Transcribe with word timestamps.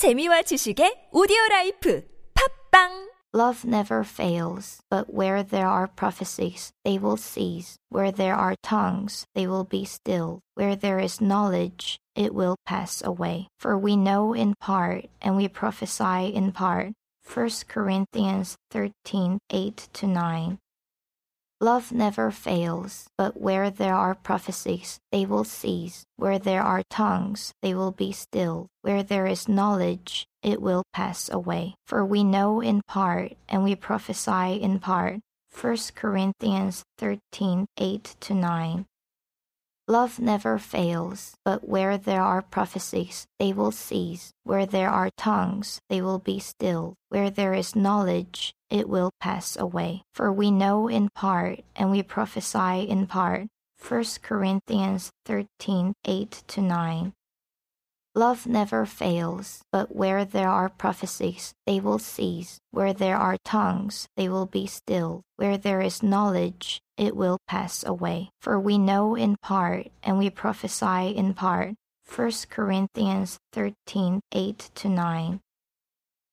재미와 0.00 0.48
지식의 0.48 1.10
오디오 1.12 1.36
라이프 1.50 2.02
팝빵 2.32 3.10
Love 3.34 3.66
never 3.66 4.02
fails, 4.02 4.80
but 4.88 5.12
where 5.12 5.42
there 5.42 5.68
are 5.68 5.86
prophecies, 5.86 6.72
they 6.86 6.96
will 6.96 7.18
cease. 7.18 7.76
Where 7.90 8.10
there 8.10 8.34
are 8.34 8.56
tongues, 8.62 9.26
they 9.34 9.46
will 9.46 9.64
be 9.68 9.84
still. 9.84 10.40
Where 10.54 10.74
there 10.74 10.98
is 10.98 11.20
knowledge, 11.20 11.98
it 12.16 12.32
will 12.34 12.56
pass 12.64 13.04
away. 13.04 13.48
For 13.60 13.76
we 13.76 13.94
know 13.94 14.32
in 14.32 14.54
part, 14.58 15.04
and 15.20 15.36
we 15.36 15.48
prophesy 15.48 16.32
in 16.32 16.52
part. 16.52 16.96
1 17.22 17.50
Corinthians 17.68 18.56
13 18.70 19.36
8 19.50 19.88
9. 20.02 20.58
Love 21.62 21.92
never 21.92 22.30
fails, 22.30 23.10
but 23.18 23.38
where 23.38 23.68
there 23.70 23.94
are 23.94 24.14
prophecies, 24.14 24.98
they 25.12 25.26
will 25.26 25.44
cease. 25.44 26.06
Where 26.16 26.38
there 26.38 26.62
are 26.62 26.82
tongues, 26.88 27.52
they 27.60 27.74
will 27.74 27.92
be 27.92 28.12
still. 28.12 28.68
Where 28.80 29.02
there 29.02 29.26
is 29.26 29.46
knowledge, 29.46 30.26
it 30.42 30.62
will 30.62 30.84
pass 30.94 31.28
away. 31.28 31.74
For 31.86 32.02
we 32.02 32.24
know 32.24 32.62
in 32.62 32.80
part, 32.88 33.34
and 33.46 33.62
we 33.62 33.74
prophesy 33.74 34.54
in 34.54 34.78
part. 34.78 35.20
1 35.52 35.76
Corinthians 35.94 36.82
13 36.96 37.66
8 37.76 38.16
9. 38.30 38.86
Love 39.86 40.18
never 40.18 40.56
fails, 40.56 41.34
but 41.44 41.68
where 41.68 41.98
there 41.98 42.22
are 42.22 42.40
prophecies, 42.40 43.26
they 43.38 43.52
will 43.52 43.72
cease. 43.72 44.30
Where 44.44 44.64
there 44.64 44.88
are 44.88 45.10
tongues, 45.18 45.80
they 45.90 46.00
will 46.00 46.20
be 46.20 46.38
still. 46.38 46.94
Where 47.10 47.28
there 47.28 47.52
is 47.52 47.76
knowledge, 47.76 48.54
it 48.70 48.88
will 48.88 49.10
pass 49.20 49.56
away. 49.56 50.02
For 50.14 50.32
we 50.32 50.50
know 50.50 50.88
in 50.88 51.10
part, 51.10 51.60
and 51.76 51.90
we 51.90 52.02
prophesy 52.02 52.88
in 52.88 53.06
part. 53.06 53.48
1 53.86 54.04
Corinthians 54.22 55.10
13 55.26 55.94
8 56.04 56.44
9. 56.56 57.12
Love 58.14 58.44
never 58.44 58.84
fails, 58.86 59.62
but 59.70 59.94
where 59.94 60.24
there 60.24 60.48
are 60.48 60.68
prophecies, 60.68 61.54
they 61.64 61.78
will 61.78 61.98
cease. 61.98 62.58
Where 62.72 62.92
there 62.92 63.16
are 63.16 63.36
tongues, 63.44 64.08
they 64.16 64.28
will 64.28 64.46
be 64.46 64.66
still. 64.66 65.22
Where 65.36 65.56
there 65.56 65.80
is 65.80 66.02
knowledge, 66.02 66.80
it 66.96 67.14
will 67.14 67.38
pass 67.46 67.84
away. 67.84 68.30
For 68.40 68.58
we 68.58 68.78
know 68.78 69.14
in 69.14 69.36
part, 69.36 69.88
and 70.02 70.18
we 70.18 70.28
prophesy 70.28 71.14
in 71.16 71.34
part. 71.34 71.74
1 72.04 72.32
Corinthians 72.50 73.38
13 73.52 74.20
8 74.32 74.70
9. 74.84 75.40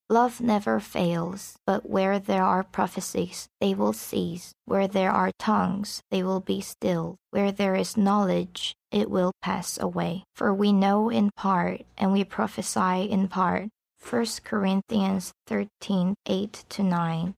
Love 0.10 0.40
never 0.40 0.80
fails, 0.80 1.58
but 1.66 1.90
where 1.90 2.18
there 2.18 2.44
are 2.44 2.64
prophecies, 2.64 3.50
they 3.60 3.74
will 3.74 3.92
cease. 3.92 4.54
Where 4.64 4.88
there 4.88 5.12
are 5.12 5.32
tongues, 5.38 6.02
they 6.12 6.24
will 6.24 6.40
be 6.40 6.62
still. 6.62 7.18
Where 7.32 7.52
there 7.52 7.76
is 7.76 7.98
knowledge, 7.98 8.74
it 8.90 9.10
will 9.10 9.34
pass 9.42 9.78
away. 9.78 10.24
For 10.34 10.54
we 10.54 10.72
know 10.72 11.10
in 11.10 11.32
part, 11.36 11.82
and 11.98 12.14
we 12.14 12.24
prophesy 12.24 13.10
in 13.10 13.28
part. 13.28 13.68
1 14.00 14.26
Corinthians 14.46 15.34
13 15.48 16.16
8 16.26 16.66
9. 16.80 17.36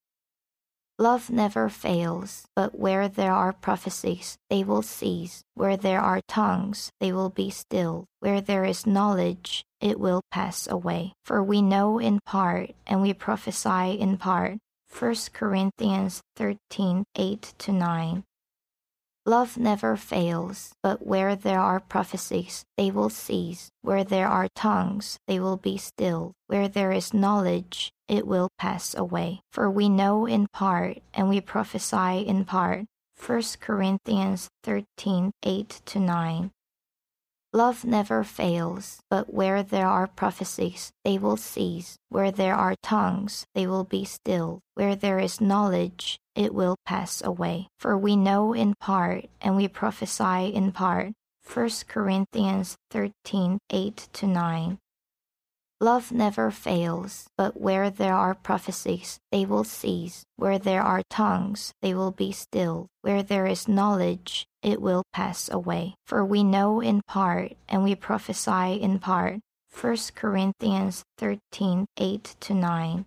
Love 1.00 1.30
never 1.32 1.70
fails, 1.70 2.46
but 2.56 2.78
where 2.78 3.08
there 3.08 3.32
are 3.32 3.54
prophecies, 3.54 4.38
they 4.50 4.64
will 4.64 4.82
cease. 4.84 5.42
Where 5.56 5.78
there 5.78 6.02
are 6.02 6.22
tongues, 6.28 6.92
they 7.00 7.14
will 7.14 7.30
be 7.30 7.50
still. 7.50 8.06
Where 8.20 8.42
there 8.42 8.66
is 8.66 8.86
knowledge, 8.86 9.64
it 9.82 10.00
will 10.00 10.22
pass 10.32 10.68
away. 10.68 11.14
For 11.26 11.44
we 11.44 11.62
know 11.62 12.00
in 12.00 12.20
part, 12.26 12.72
and 12.88 13.02
we 13.02 13.14
prophesy 13.14 13.92
in 14.00 14.18
part. 14.18 14.58
1 14.98 15.16
Corinthians 15.34 16.22
13 16.36 17.04
8 17.16 17.54
9. 17.68 18.24
Love 19.26 19.58
never 19.58 19.96
fails, 19.96 20.74
but 20.82 21.06
where 21.06 21.36
there 21.36 21.60
are 21.60 21.80
prophecies, 21.80 22.64
they 22.78 22.90
will 22.90 23.10
cease. 23.10 23.70
Where 23.82 24.04
there 24.04 24.28
are 24.28 24.48
tongues, 24.56 25.20
they 25.28 25.40
will 25.40 25.58
be 25.58 25.78
still. 25.78 26.34
Where 26.48 26.68
there 26.68 26.92
is 26.92 27.14
knowledge, 27.14 27.92
it 28.08 28.26
will 28.26 28.50
pass 28.58 28.96
away. 28.96 29.42
For 29.52 29.70
we 29.70 29.88
know 29.88 30.26
in 30.26 30.48
part, 30.52 30.98
and 31.14 31.30
we 31.30 31.42
prophesy 31.42 32.22
in 32.26 32.46
part. 32.46 32.86
1 33.24 33.44
Corinthians 33.60 34.50
13 34.64 35.32
8 35.44 35.82
9. 35.96 36.52
Love 37.52 37.84
never 37.84 38.24
fails, 38.24 39.02
but 39.10 39.34
where 39.34 39.64
there 39.64 39.88
are 39.88 40.06
prophecies, 40.06 40.92
they 41.04 41.18
will 41.18 41.36
cease. 41.36 41.98
Where 42.10 42.30
there 42.30 42.54
are 42.54 42.76
tongues, 42.84 43.48
they 43.56 43.66
will 43.66 43.84
be 43.84 44.06
still. 44.06 44.60
Where 44.76 44.96
there 44.96 45.18
is 45.18 45.42
knowledge, 45.42 46.20
it 46.36 46.54
will 46.54 46.76
pass 46.86 47.24
away. 47.24 47.68
For 47.80 47.98
we 47.98 48.16
know 48.16 48.54
in 48.54 48.76
part, 48.76 49.26
and 49.42 49.56
we 49.56 49.68
prophesy 49.68 50.54
in 50.54 50.72
part. 50.72 51.14
1 51.52 51.70
Corinthians 51.88 52.78
13 52.92 53.58
8 53.72 54.10
9. 54.22 54.78
Love 55.82 56.12
never 56.12 56.52
fails, 56.52 57.30
but 57.36 57.60
where 57.60 57.90
there 57.90 58.14
are 58.14 58.36
prophecies, 58.36 59.18
they 59.32 59.46
will 59.46 59.64
cease. 59.64 60.24
Where 60.36 60.60
there 60.60 60.84
are 60.84 61.02
tongues, 61.10 61.72
they 61.82 61.96
will 61.96 62.12
be 62.12 62.32
still. 62.32 62.88
Where 63.02 63.24
there 63.24 63.48
is 63.48 63.68
knowledge, 63.68 64.46
it 64.62 64.82
will 64.82 65.04
pass 65.14 65.50
away. 65.50 65.96
For 66.06 66.24
we 66.26 66.44
know 66.44 66.82
in 66.82 67.02
part, 67.08 67.54
and 67.68 67.84
we 67.84 67.96
prophesy 67.96 68.74
in 68.82 69.00
part. 69.00 69.40
1 69.72 69.98
Corinthians 70.16 71.04
13 71.18 71.86
8 71.98 72.36
9. 72.50 73.06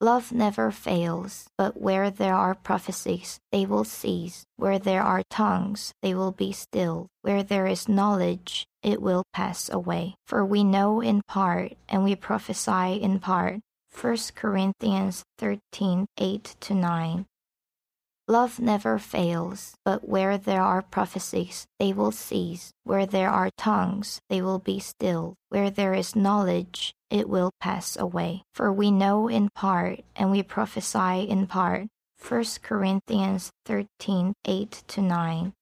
Love 0.00 0.32
never 0.32 0.72
fails, 0.72 1.46
but 1.56 1.80
where 1.80 2.10
there 2.10 2.34
are 2.34 2.56
prophecies, 2.56 3.38
they 3.52 3.64
will 3.64 3.84
cease. 3.84 4.44
Where 4.56 4.80
there 4.80 5.02
are 5.02 5.22
tongues, 5.30 5.92
they 6.02 6.12
will 6.12 6.32
be 6.32 6.50
still. 6.50 7.06
Where 7.22 7.44
there 7.44 7.68
is 7.68 7.88
knowledge, 7.88 8.66
it 8.82 9.00
will 9.00 9.22
pass 9.32 9.70
away. 9.70 10.16
For 10.26 10.44
we 10.44 10.64
know 10.64 11.00
in 11.00 11.22
part, 11.28 11.74
and 11.88 12.02
we 12.02 12.16
prophesy 12.16 12.94
in 13.00 13.20
part. 13.20 13.60
1 13.94 14.16
Corinthians 14.34 15.22
13 15.38 16.06
8 16.18 16.56
9. 16.68 17.26
Love 18.28 18.60
never 18.60 18.98
fails, 18.98 19.74
but 19.84 20.08
where 20.08 20.38
there 20.38 20.62
are 20.62 20.80
prophecies, 20.80 21.66
they 21.80 21.92
will 21.92 22.12
cease. 22.12 22.72
Where 22.84 23.04
there 23.04 23.30
are 23.30 23.50
tongues, 23.56 24.20
they 24.28 24.40
will 24.40 24.60
be 24.60 24.78
still. 24.78 25.34
Where 25.48 25.70
there 25.70 25.92
is 25.92 26.14
knowledge, 26.14 26.94
it 27.10 27.28
will 27.28 27.50
pass 27.60 27.96
away. 27.96 28.44
For 28.54 28.72
we 28.72 28.92
know 28.92 29.28
in 29.28 29.48
part, 29.50 30.00
and 30.14 30.30
we 30.30 30.42
prophesy 30.44 31.28
in 31.28 31.48
part. 31.48 31.88
1 32.16 32.44
Corinthians 32.62 33.50
13 33.66 34.34
8 34.44 34.84
9. 34.96 35.52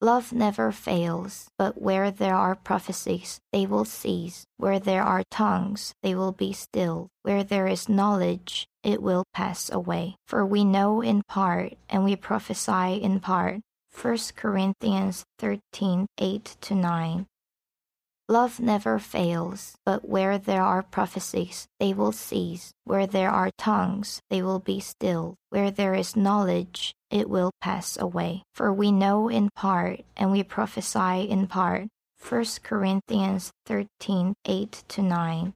Love 0.00 0.32
never 0.32 0.70
fails, 0.70 1.48
but 1.58 1.82
where 1.82 2.08
there 2.12 2.36
are 2.36 2.54
prophecies, 2.54 3.40
they 3.52 3.66
will 3.66 3.84
cease. 3.84 4.44
Where 4.56 4.78
there 4.78 5.02
are 5.02 5.24
tongues, 5.28 5.92
they 6.04 6.14
will 6.14 6.30
be 6.30 6.52
still. 6.52 7.08
Where 7.24 7.42
there 7.42 7.66
is 7.66 7.88
knowledge, 7.88 8.67
it 8.82 9.02
will 9.02 9.24
pass 9.32 9.70
away. 9.70 10.16
For 10.26 10.44
we 10.44 10.64
know 10.64 11.00
in 11.00 11.22
part, 11.28 11.74
and 11.88 12.04
we 12.04 12.16
prophesy 12.16 12.94
in 13.02 13.20
part. 13.20 13.60
1 14.00 14.18
Corinthians 14.36 15.24
13 15.38 16.06
8 16.18 16.56
9. 16.70 17.26
Love 18.30 18.60
never 18.60 18.98
fails, 18.98 19.74
but 19.86 20.06
where 20.06 20.36
there 20.36 20.62
are 20.62 20.82
prophecies, 20.82 21.66
they 21.80 21.94
will 21.94 22.12
cease. 22.12 22.72
Where 22.84 23.06
there 23.06 23.30
are 23.30 23.50
tongues, 23.56 24.20
they 24.28 24.42
will 24.42 24.58
be 24.58 24.80
still. 24.80 25.34
Where 25.48 25.70
there 25.70 25.94
is 25.94 26.14
knowledge, 26.14 26.92
it 27.10 27.30
will 27.30 27.50
pass 27.62 27.96
away. 27.98 28.42
For 28.54 28.70
we 28.70 28.92
know 28.92 29.28
in 29.28 29.48
part, 29.56 30.02
and 30.14 30.30
we 30.30 30.42
prophesy 30.42 31.22
in 31.22 31.46
part. 31.46 31.88
1 32.20 32.44
Corinthians 32.62 33.50
13 33.64 34.34
8 34.44 34.84
9. 34.98 35.54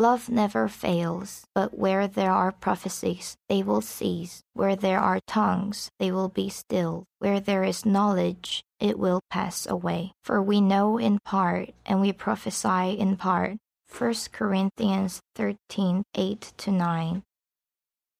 Love 0.00 0.30
never 0.30 0.66
fails, 0.66 1.44
but 1.54 1.76
where 1.76 2.08
there 2.08 2.32
are 2.32 2.52
prophecies, 2.52 3.36
they 3.50 3.62
will 3.62 3.82
cease. 3.82 4.40
Where 4.54 4.74
there 4.74 4.98
are 4.98 5.20
tongues, 5.26 5.90
they 5.98 6.10
will 6.10 6.30
be 6.30 6.48
still. 6.48 7.04
Where 7.18 7.38
there 7.38 7.64
is 7.64 7.84
knowledge, 7.84 8.64
it 8.78 8.98
will 8.98 9.20
pass 9.28 9.66
away. 9.66 10.12
For 10.24 10.40
we 10.40 10.62
know 10.62 10.96
in 10.96 11.18
part, 11.22 11.74
and 11.84 12.00
we 12.00 12.12
prophesy 12.12 12.98
in 12.98 13.18
part. 13.18 13.58
1 13.94 14.14
Corinthians 14.32 15.20
13 15.36 16.02
8 16.14 16.52
9. 16.66 17.22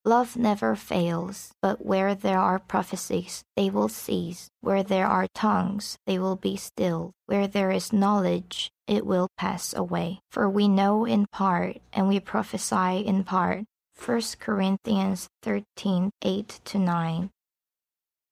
Love 0.05 0.37
never 0.37 0.77
fails, 0.77 1.53
but 1.63 1.85
where 1.85 2.15
there 2.15 2.41
are 2.41 2.59
prophecies, 2.59 3.43
they 3.57 3.71
will 3.71 3.89
cease. 3.89 4.49
Where 4.61 4.83
there 4.83 5.07
are 5.07 5.29
tongues, 5.35 5.97
they 6.07 6.19
will 6.19 6.37
be 6.37 6.57
still. 6.57 7.13
Where 7.25 7.47
there 7.47 7.71
is 7.71 7.91
knowledge, 7.91 8.71
it 8.91 9.07
will 9.07 9.29
pass 9.39 9.73
away. 9.73 10.19
For 10.33 10.51
we 10.51 10.67
know 10.67 11.05
in 11.05 11.27
part, 11.31 11.77
and 11.93 12.09
we 12.09 12.19
prophesy 12.19 13.07
in 13.07 13.23
part. 13.23 13.65
1 14.05 14.23
Corinthians 14.41 15.29
13 15.43 16.11
8 16.23 16.61
9. 16.75 17.31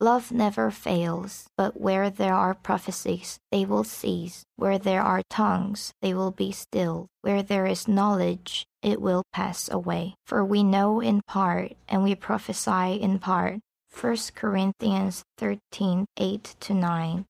Love 0.00 0.32
never 0.32 0.70
fails, 0.70 1.46
but 1.56 1.80
where 1.80 2.10
there 2.10 2.34
are 2.34 2.54
prophecies, 2.54 3.38
they 3.52 3.64
will 3.64 3.84
cease. 3.84 4.42
Where 4.56 4.78
there 4.78 5.02
are 5.02 5.22
tongues, 5.30 5.92
they 6.02 6.12
will 6.12 6.32
be 6.32 6.50
still. 6.50 7.06
Where 7.22 7.42
there 7.42 7.66
is 7.66 7.86
knowledge, 7.86 8.66
it 8.82 9.00
will 9.00 9.22
pass 9.32 9.70
away. 9.70 10.14
For 10.26 10.44
we 10.44 10.64
know 10.64 11.00
in 11.00 11.22
part, 11.22 11.72
and 11.88 12.02
we 12.02 12.16
prophesy 12.16 12.94
in 13.00 13.20
part. 13.20 13.60
1 14.00 14.16
Corinthians 14.34 15.22
13 15.38 16.06
8 16.16 16.56
9. 16.70 17.24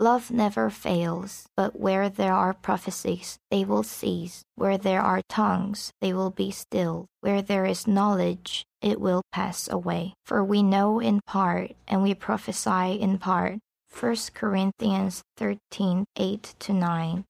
Love 0.00 0.30
never 0.30 0.70
fails, 0.70 1.44
but 1.58 1.78
where 1.78 2.08
there 2.08 2.32
are 2.32 2.54
prophecies, 2.54 3.36
they 3.50 3.66
will 3.66 3.82
cease. 3.82 4.42
Where 4.54 4.78
there 4.78 5.02
are 5.02 5.20
tongues, 5.28 5.92
they 6.00 6.14
will 6.14 6.30
be 6.30 6.50
still. 6.50 7.04
Where 7.20 7.42
there 7.42 7.66
is 7.66 7.86
knowledge, 7.86 8.64
it 8.80 8.98
will 8.98 9.20
pass 9.30 9.68
away. 9.68 10.14
For 10.24 10.42
we 10.42 10.62
know 10.62 11.00
in 11.00 11.20
part, 11.26 11.72
and 11.86 12.02
we 12.02 12.14
prophesy 12.14 12.98
in 12.98 13.18
part. 13.18 13.58
1 13.92 14.16
Corinthians 14.32 15.20
13 15.36 16.06
8 16.16 16.54
9. 16.70 17.24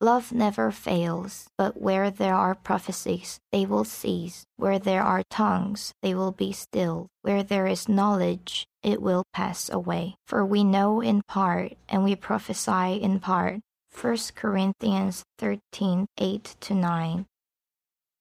Love 0.00 0.32
never 0.32 0.70
fails, 0.70 1.48
but 1.56 1.80
where 1.80 2.10
there 2.10 2.34
are 2.34 2.54
prophecies, 2.54 3.38
they 3.52 3.64
will 3.64 3.84
cease. 3.84 4.44
Where 4.56 4.78
there 4.78 5.02
are 5.02 5.22
tongues, 5.30 5.92
they 6.02 6.14
will 6.14 6.32
be 6.32 6.52
still. 6.52 7.06
Where 7.22 7.42
there 7.42 7.66
is 7.66 7.88
knowledge, 7.88 8.66
it 8.82 9.00
will 9.00 9.24
pass 9.32 9.70
away. 9.70 10.16
For 10.26 10.44
we 10.44 10.64
know 10.64 11.00
in 11.00 11.22
part, 11.22 11.74
and 11.88 12.04
we 12.04 12.16
prophesy 12.16 13.00
in 13.00 13.20
part. 13.20 13.60
1 14.00 14.16
Corinthians 14.34 15.22
13 15.38 16.06
8 16.18 16.56
9. 16.70 17.26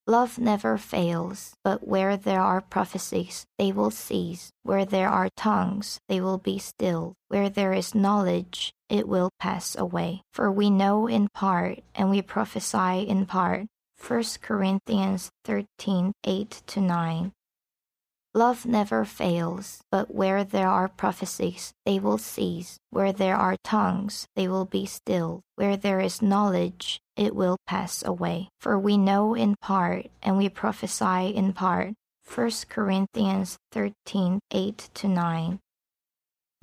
Love 0.06 0.38
never 0.38 0.78
fails, 0.78 1.56
but 1.64 1.88
where 1.88 2.18
there 2.18 2.42
are 2.42 2.60
prophecies, 2.60 3.46
they 3.58 3.72
will 3.72 3.90
cease. 3.90 4.52
Where 4.64 4.84
there 4.84 5.08
are 5.08 5.30
tongues, 5.38 6.00
they 6.10 6.20
will 6.20 6.38
be 6.38 6.60
still. 6.60 7.14
Where 7.30 7.50
there 7.50 7.72
is 7.72 7.96
knowledge, 7.96 8.74
it 8.90 9.08
will 9.08 9.30
pass 9.40 9.78
away. 9.78 10.22
For 10.34 10.52
we 10.52 10.70
know 10.70 11.08
in 11.08 11.30
part, 11.30 11.80
and 11.96 12.10
we 12.10 12.22
prophesy 12.22 13.08
in 13.08 13.26
part. 13.26 13.68
1 14.06 14.24
Corinthians 14.42 15.32
13 15.46 16.12
8 16.26 16.64
9. 16.76 17.32
Love 18.36 18.66
never 18.66 19.06
fails, 19.06 19.84
but 19.92 20.14
where 20.14 20.44
there 20.44 20.68
are 20.68 20.88
prophecies, 20.88 21.72
they 21.86 22.00
will 22.00 22.18
cease. 22.18 22.80
Where 22.90 23.14
there 23.14 23.36
are 23.36 23.58
tongues, 23.64 24.26
they 24.36 24.48
will 24.48 24.66
be 24.66 24.88
still. 24.88 25.42
Where 25.56 25.78
there 25.78 26.00
is 26.00 26.20
knowledge, 26.20 27.00
it 27.16 27.36
will 27.36 27.58
pass 27.68 28.04
away. 28.04 28.50
For 28.60 28.80
we 28.80 28.98
know 28.98 29.36
in 29.36 29.56
part, 29.62 30.08
and 30.24 30.36
we 30.36 30.50
prophesy 30.50 31.28
in 31.28 31.54
part. 31.54 31.94
1 32.26 32.52
Corinthians 32.70 33.58
13 33.72 34.40
8 34.50 34.90
9. 35.04 35.60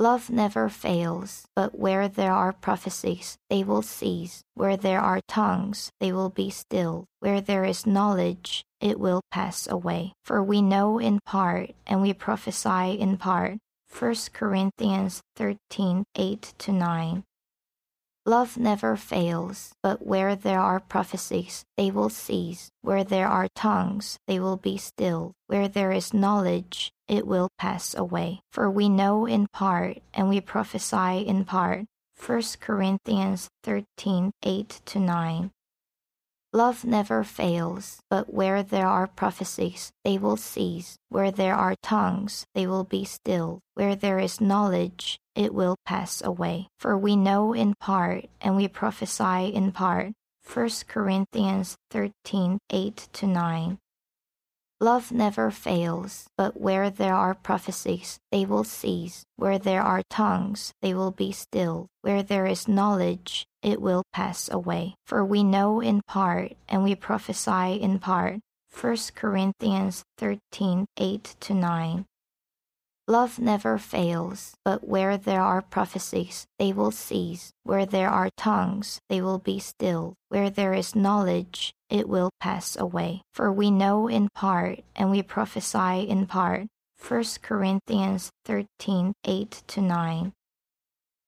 Love 0.01 0.31
never 0.31 0.71
fails, 0.71 1.45
but 1.55 1.79
where 1.79 2.09
there 2.09 2.33
are 2.33 2.55
prophecies, 2.55 3.37
they 3.51 3.63
will 3.63 3.83
cease. 3.83 4.41
Where 4.55 4.75
there 4.75 4.99
are 4.99 5.21
tongues, 5.29 5.91
they 6.01 6.11
will 6.11 6.31
be 6.31 6.49
still. 6.49 7.05
Where 7.19 7.43
there 7.43 7.67
is 7.67 7.87
knowledge, 7.87 8.65
it 8.81 8.99
will 8.99 9.21
pass 9.31 9.69
away. 9.69 10.15
For 10.25 10.43
we 10.43 10.63
know 10.63 10.99
in 10.99 11.21
part, 11.27 11.73
and 11.87 12.01
we 12.01 12.15
prophesy 12.15 12.93
in 12.99 13.19
part. 13.19 13.59
1 13.93 14.15
Corinthians 14.33 15.21
13 15.37 16.05
8 16.17 16.55
9. 16.67 17.25
Love 18.27 18.59
never 18.59 18.97
fails, 18.97 19.73
but 19.83 20.07
where 20.07 20.37
there 20.37 20.61
are 20.61 20.79
prophecies, 20.79 21.65
they 21.77 21.91
will 21.91 22.11
cease. 22.11 22.71
Where 22.83 23.03
there 23.03 23.27
are 23.27 23.49
tongues, 23.55 24.19
they 24.27 24.39
will 24.39 24.59
be 24.59 24.77
still. 24.77 25.33
Where 25.47 25.69
there 25.69 25.91
is 25.91 26.13
knowledge, 26.13 26.93
it 27.09 27.27
will 27.27 27.49
pass 27.59 27.95
away. 27.95 28.43
For 28.53 28.71
we 28.71 28.89
know 28.91 29.27
in 29.27 29.47
part, 29.49 29.99
and 30.13 30.29
we 30.29 30.41
prophesy 30.41 31.27
in 31.27 31.45
part. 31.45 31.87
1 32.15 32.43
Corinthians 32.61 33.49
13 33.65 34.33
8 34.43 34.83
9. 34.95 35.51
Love 36.53 36.85
never 36.85 37.23
fails, 37.23 38.01
but 38.11 38.35
where 38.35 38.61
there 38.61 38.89
are 38.89 39.07
prophecies, 39.07 39.93
they 40.05 40.19
will 40.19 40.37
cease. 40.37 40.97
Where 41.09 41.31
there 41.31 41.55
are 41.55 41.77
tongues, 41.81 42.45
they 42.55 42.67
will 42.67 42.83
be 42.83 43.05
still. 43.05 43.61
Where 43.75 43.95
there 43.95 44.19
is 44.19 44.41
knowledge, 44.41 45.21
it 45.37 45.55
will 45.55 45.77
pass 45.87 46.21
away. 46.25 46.67
For 46.81 46.99
we 46.99 47.15
know 47.15 47.53
in 47.53 47.75
part, 47.79 48.27
and 48.41 48.57
we 48.57 48.67
prophesy 48.67 49.47
in 49.55 49.71
part. 49.71 50.13
1 50.53 50.71
Corinthians 50.89 51.77
13 51.93 52.59
8 52.69 53.09
9. 53.23 53.79
Love 54.83 55.13
never 55.13 55.51
fails, 55.51 56.31
but 56.39 56.59
where 56.59 56.89
there 56.89 57.15
are 57.15 57.35
prophecies, 57.35 58.19
they 58.33 58.47
will 58.47 58.65
cease. 58.65 59.27
Where 59.37 59.59
there 59.59 59.83
are 59.83 60.03
tongues, 60.09 60.73
they 60.81 60.95
will 60.95 61.11
be 61.11 61.33
still. 61.33 61.87
Where 62.01 62.23
there 62.23 62.47
is 62.47 62.67
knowledge, 62.67 63.45
it 63.63 63.83
will 63.83 64.05
pass 64.15 64.49
away. 64.51 64.95
For 65.07 65.23
we 65.23 65.45
know 65.45 65.81
in 65.81 66.01
part, 66.07 66.53
and 66.67 66.83
we 66.83 66.95
prophesy 66.95 67.75
in 67.75 67.99
part. 67.99 68.41
1 68.73 68.97
Corinthians 69.15 70.03
13 70.17 70.87
8 70.97 71.37
9. 71.51 72.07
Love 73.11 73.41
never 73.41 73.77
fails, 73.77 74.55
but 74.65 74.87
where 74.87 75.17
there 75.17 75.43
are 75.43 75.61
prophecies, 75.63 76.47
they 76.61 76.73
will 76.73 76.93
cease. 76.93 77.51
Where 77.65 77.85
there 77.85 78.09
are 78.09 78.31
tongues, 78.37 79.01
they 79.09 79.21
will 79.21 79.41
be 79.41 79.59
still. 79.59 80.15
Where 80.29 80.49
there 80.49 80.73
is 80.75 80.95
knowledge, 80.95 81.75
it 81.89 82.09
will 82.09 82.31
pass 82.39 82.77
away. 82.77 83.23
For 83.35 83.51
we 83.51 83.73
know 83.73 84.07
in 84.07 84.29
part, 84.33 84.85
and 84.95 85.11
we 85.11 85.23
prophesy 85.23 86.09
in 86.09 86.29
part. 86.29 86.69
1 87.03 87.25
Corinthians 87.43 88.31
13 88.45 89.13
8 89.25 89.63
9. 89.77 90.33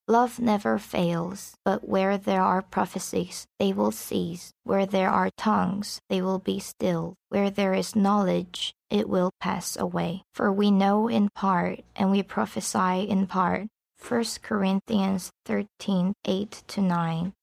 Love 0.07 0.37
never 0.37 0.77
fails, 0.77 1.55
but 1.63 1.87
where 1.87 2.17
there 2.17 2.41
are 2.41 2.61
prophecies, 2.61 3.47
they 3.57 3.71
will 3.71 3.91
cease. 3.91 4.51
Where 4.65 4.85
there 4.85 5.09
are 5.09 5.29
tongues, 5.37 6.01
they 6.09 6.21
will 6.21 6.39
be 6.39 6.59
still. 6.59 7.15
Where 7.29 7.49
there 7.49 7.73
is 7.73 7.95
knowledge, 7.95 8.73
it 8.89 9.07
will 9.07 9.31
pass 9.39 9.77
away. 9.77 10.23
For 10.33 10.51
we 10.51 10.71
know 10.71 11.07
in 11.07 11.29
part, 11.29 11.85
and 11.95 12.11
we 12.11 12.21
prophesy 12.21 13.07
in 13.09 13.27
part. 13.27 13.67
1 14.05 14.25
Corinthians 14.41 15.31
13 15.45 16.13
8 16.25 16.63
9. 16.77 17.33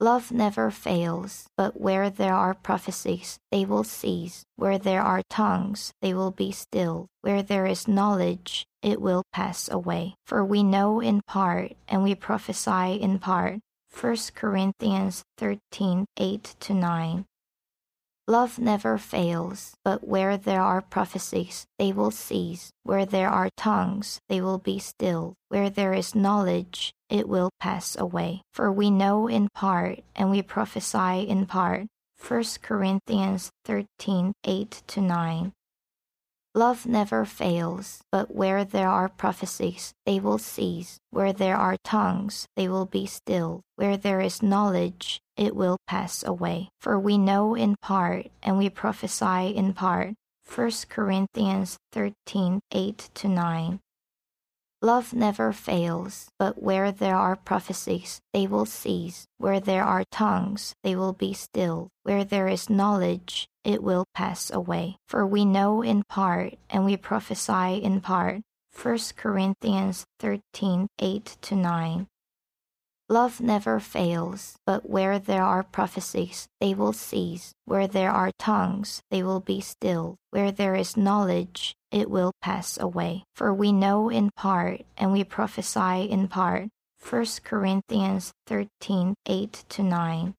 Love 0.00 0.30
never 0.30 0.70
fails, 0.70 1.48
but 1.56 1.80
where 1.80 2.08
there 2.08 2.34
are 2.34 2.54
prophecies, 2.54 3.40
they 3.50 3.64
will 3.64 3.82
cease. 3.82 4.44
Where 4.54 4.78
there 4.78 5.02
are 5.02 5.22
tongues, 5.28 5.92
they 6.00 6.14
will 6.14 6.30
be 6.30 6.52
still. 6.52 7.08
Where 7.22 7.42
there 7.42 7.66
is 7.66 7.88
knowledge, 7.88 8.64
it 8.80 9.00
will 9.00 9.24
pass 9.32 9.68
away. 9.68 10.14
For 10.24 10.44
we 10.44 10.62
know 10.62 11.00
in 11.00 11.22
part, 11.26 11.72
and 11.88 12.04
we 12.04 12.14
prophesy 12.14 12.94
in 13.00 13.18
part. 13.18 13.58
1 13.92 14.16
Corinthians 14.36 15.24
13 15.38 16.06
8 16.16 16.56
9. 16.70 17.24
Love 18.28 18.58
never 18.58 18.98
fails, 18.98 19.72
but 19.82 20.06
where 20.06 20.36
there 20.36 20.60
are 20.60 20.82
prophecies, 20.82 21.64
they 21.78 21.92
will 21.92 22.10
cease. 22.10 22.70
Where 22.82 23.06
there 23.06 23.30
are 23.30 23.48
tongues, 23.56 24.20
they 24.28 24.42
will 24.42 24.58
be 24.58 24.78
still. 24.78 25.32
Where 25.48 25.70
there 25.70 25.94
is 25.94 26.14
knowledge, 26.14 26.92
it 27.08 27.26
will 27.26 27.48
pass 27.58 27.96
away. 27.96 28.42
For 28.52 28.70
we 28.70 28.90
know 28.90 29.28
in 29.28 29.48
part, 29.54 30.00
and 30.14 30.30
we 30.30 30.42
prophesy 30.42 31.22
in 31.26 31.46
part. 31.46 31.86
1 32.20 32.44
Corinthians 32.60 33.50
13 33.64 34.34
8 34.44 34.82
9. 34.94 35.52
Love 36.54 36.86
never 36.86 37.24
fails, 37.24 38.00
but 38.10 38.34
where 38.34 38.64
there 38.64 38.88
are 38.88 39.08
prophecies, 39.08 39.92
they 40.06 40.18
will 40.18 40.38
cease. 40.38 40.98
Where 41.10 41.32
there 41.32 41.56
are 41.56 41.76
tongues, 41.84 42.46
they 42.56 42.68
will 42.68 42.86
be 42.86 43.06
still. 43.06 43.60
Where 43.76 43.96
there 43.96 44.20
is 44.20 44.42
knowledge, 44.42 45.20
it 45.36 45.54
will 45.54 45.76
pass 45.86 46.24
away. 46.24 46.70
For 46.80 46.98
we 46.98 47.18
know 47.18 47.54
in 47.54 47.76
part, 47.82 48.28
and 48.42 48.58
we 48.58 48.70
prophesy 48.70 49.54
in 49.54 49.74
part. 49.74 50.14
1 50.52 50.70
Corinthians 50.88 51.76
13 51.92 52.60
8 52.72 53.10
9. 53.24 53.80
Love 54.80 55.12
never 55.12 55.52
fails, 55.52 56.30
but 56.38 56.62
where 56.62 56.92
there 56.92 57.16
are 57.16 57.34
prophecies, 57.34 58.20
they 58.32 58.46
will 58.46 58.64
cease. 58.64 59.26
Where 59.36 59.58
there 59.58 59.82
are 59.82 60.04
tongues, 60.12 60.74
they 60.84 60.94
will 60.94 61.12
be 61.12 61.32
still. 61.32 61.88
Where 62.04 62.22
there 62.22 62.46
is 62.46 62.70
knowledge, 62.70 63.48
it 63.64 63.82
will 63.82 64.04
pass 64.14 64.52
away. 64.52 64.96
For 65.08 65.26
we 65.26 65.44
know 65.44 65.82
in 65.82 66.04
part, 66.04 66.54
and 66.70 66.84
we 66.84 66.96
prophesy 66.96 67.82
in 67.82 68.00
part. 68.00 68.42
1 68.80 68.98
Corinthians 69.16 70.04
13 70.20 70.86
8 71.00 71.36
9. 71.50 72.06
Love 73.10 73.40
never 73.40 73.80
fails, 73.80 74.58
but 74.66 74.88
where 74.88 75.18
there 75.18 75.42
are 75.42 75.62
prophecies, 75.62 76.46
they 76.60 76.74
will 76.74 76.92
cease. 76.92 77.54
Where 77.64 77.86
there 77.86 78.10
are 78.10 78.32
tongues, 78.38 79.00
they 79.10 79.22
will 79.22 79.40
be 79.40 79.62
still. 79.62 80.16
Where 80.30 80.52
there 80.52 80.74
is 80.74 80.94
knowledge, 80.94 81.74
it 81.90 82.10
will 82.10 82.32
pass 82.42 82.78
away. 82.78 83.24
For 83.34 83.54
we 83.54 83.72
know 83.72 84.10
in 84.10 84.30
part, 84.36 84.82
and 84.98 85.10
we 85.10 85.24
prophesy 85.24 86.02
in 86.10 86.28
part. 86.28 86.68
1 87.00 87.26
Corinthians 87.44 88.32
13 88.46 89.14
8 89.24 89.64
9. 89.78 90.34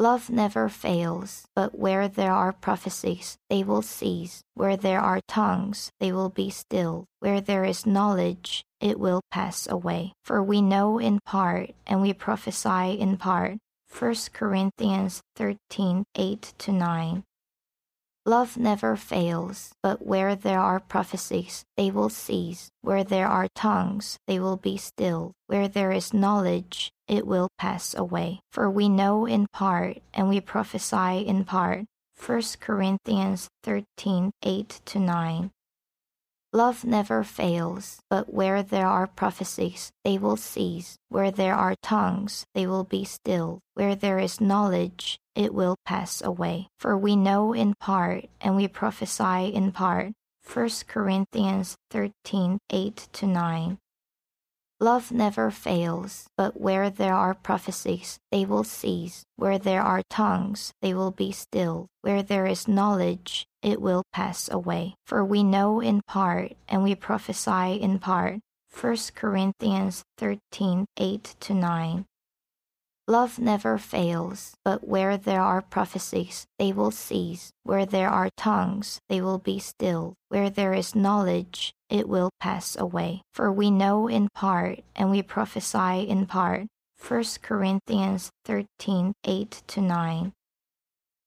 Love 0.00 0.30
never 0.30 0.66
fails, 0.70 1.44
but 1.54 1.78
where 1.78 2.08
there 2.08 2.32
are 2.32 2.54
prophecies, 2.54 3.36
they 3.50 3.62
will 3.62 3.82
cease. 3.82 4.40
Where 4.54 4.74
there 4.74 4.98
are 4.98 5.20
tongues, 5.28 5.90
they 6.00 6.10
will 6.10 6.30
be 6.30 6.48
still. 6.48 7.04
Where 7.18 7.42
there 7.42 7.66
is 7.66 7.84
knowledge, 7.84 8.64
it 8.80 8.98
will 8.98 9.20
pass 9.30 9.68
away. 9.68 10.14
For 10.24 10.42
we 10.42 10.62
know 10.62 10.98
in 10.98 11.20
part, 11.26 11.74
and 11.86 12.00
we 12.00 12.14
prophesy 12.14 12.98
in 12.98 13.18
part. 13.18 13.58
1 13.92 14.14
Corinthians 14.32 15.20
13 15.36 16.04
8 16.16 16.54
9. 16.66 17.24
Love 18.30 18.56
never 18.56 18.94
fails, 18.94 19.72
but 19.82 20.06
where 20.06 20.36
there 20.36 20.60
are 20.60 20.78
prophecies, 20.78 21.64
they 21.76 21.90
will 21.90 22.08
cease. 22.08 22.70
Where 22.80 23.02
there 23.02 23.26
are 23.26 23.48
tongues, 23.56 24.18
they 24.28 24.38
will 24.38 24.56
be 24.56 24.76
still. 24.76 25.32
Where 25.48 25.66
there 25.66 25.90
is 25.90 26.14
knowledge, 26.14 26.92
it 27.08 27.26
will 27.26 27.48
pass 27.58 27.92
away. 27.92 28.38
For 28.52 28.70
we 28.70 28.88
know 28.88 29.26
in 29.26 29.48
part, 29.52 29.98
and 30.14 30.28
we 30.28 30.40
prophesy 30.40 31.26
in 31.26 31.44
part. 31.44 31.86
1 32.24 32.42
Corinthians 32.60 33.48
13 33.64 34.30
8 34.44 34.80
9. 34.94 35.50
Love 36.52 36.84
never 36.84 37.22
fails, 37.22 38.00
but 38.10 38.34
where 38.34 38.60
there 38.60 38.88
are 38.88 39.06
prophecies, 39.06 39.92
they 40.02 40.18
will 40.18 40.36
cease. 40.36 40.96
Where 41.08 41.30
there 41.30 41.54
are 41.54 41.76
tongues, 41.80 42.44
they 42.54 42.66
will 42.66 42.82
be 42.82 43.04
still. 43.04 43.60
Where 43.74 43.94
there 43.94 44.18
is 44.18 44.40
knowledge, 44.40 45.20
it 45.36 45.54
will 45.54 45.76
pass 45.84 46.20
away. 46.20 46.66
For 46.76 46.98
we 46.98 47.14
know 47.14 47.52
in 47.52 47.74
part, 47.78 48.24
and 48.40 48.56
we 48.56 48.66
prophesy 48.66 49.54
in 49.54 49.70
part. 49.70 50.12
1 50.52 50.70
Corinthians 50.88 51.76
13 51.90 52.58
8 52.68 53.08
9. 53.22 53.78
Love 54.82 55.12
never 55.12 55.50
fails, 55.50 56.26
but 56.38 56.58
where 56.58 56.88
there 56.88 57.12
are 57.12 57.34
prophecies, 57.34 58.18
they 58.30 58.46
will 58.46 58.64
cease. 58.64 59.24
Where 59.36 59.58
there 59.58 59.82
are 59.82 60.02
tongues, 60.08 60.72
they 60.80 60.94
will 60.94 61.10
be 61.10 61.32
still. 61.32 61.86
Where 62.00 62.22
there 62.22 62.46
is 62.46 62.66
knowledge, 62.66 63.44
it 63.62 63.82
will 63.82 64.04
pass 64.10 64.48
away. 64.50 64.94
For 65.04 65.22
we 65.22 65.42
know 65.42 65.80
in 65.80 66.00
part, 66.06 66.52
and 66.66 66.82
we 66.82 66.94
prophesy 66.94 67.74
in 67.74 67.98
part. 67.98 68.40
1 68.72 68.96
Corinthians 69.14 70.02
13 70.16 70.86
8 70.96 71.36
9. 71.50 72.06
Love 73.10 73.40
never 73.40 73.76
fails, 73.76 74.54
but 74.64 74.86
where 74.86 75.16
there 75.16 75.42
are 75.42 75.60
prophecies, 75.60 76.46
they 76.60 76.72
will 76.72 76.92
cease. 76.92 77.50
Where 77.64 77.84
there 77.84 78.08
are 78.08 78.30
tongues, 78.36 79.00
they 79.08 79.20
will 79.20 79.38
be 79.38 79.58
still. 79.58 80.14
Where 80.28 80.48
there 80.48 80.72
is 80.72 80.94
knowledge, 80.94 81.72
it 81.88 82.08
will 82.08 82.30
pass 82.38 82.76
away. 82.76 83.22
For 83.34 83.50
we 83.50 83.68
know 83.68 84.06
in 84.06 84.28
part, 84.32 84.84
and 84.94 85.10
we 85.10 85.22
prophesy 85.22 86.08
in 86.08 86.26
part. 86.26 86.68
1 87.02 87.24
Corinthians 87.42 88.30
13 88.44 89.12
8 89.24 89.62
9. 89.76 90.32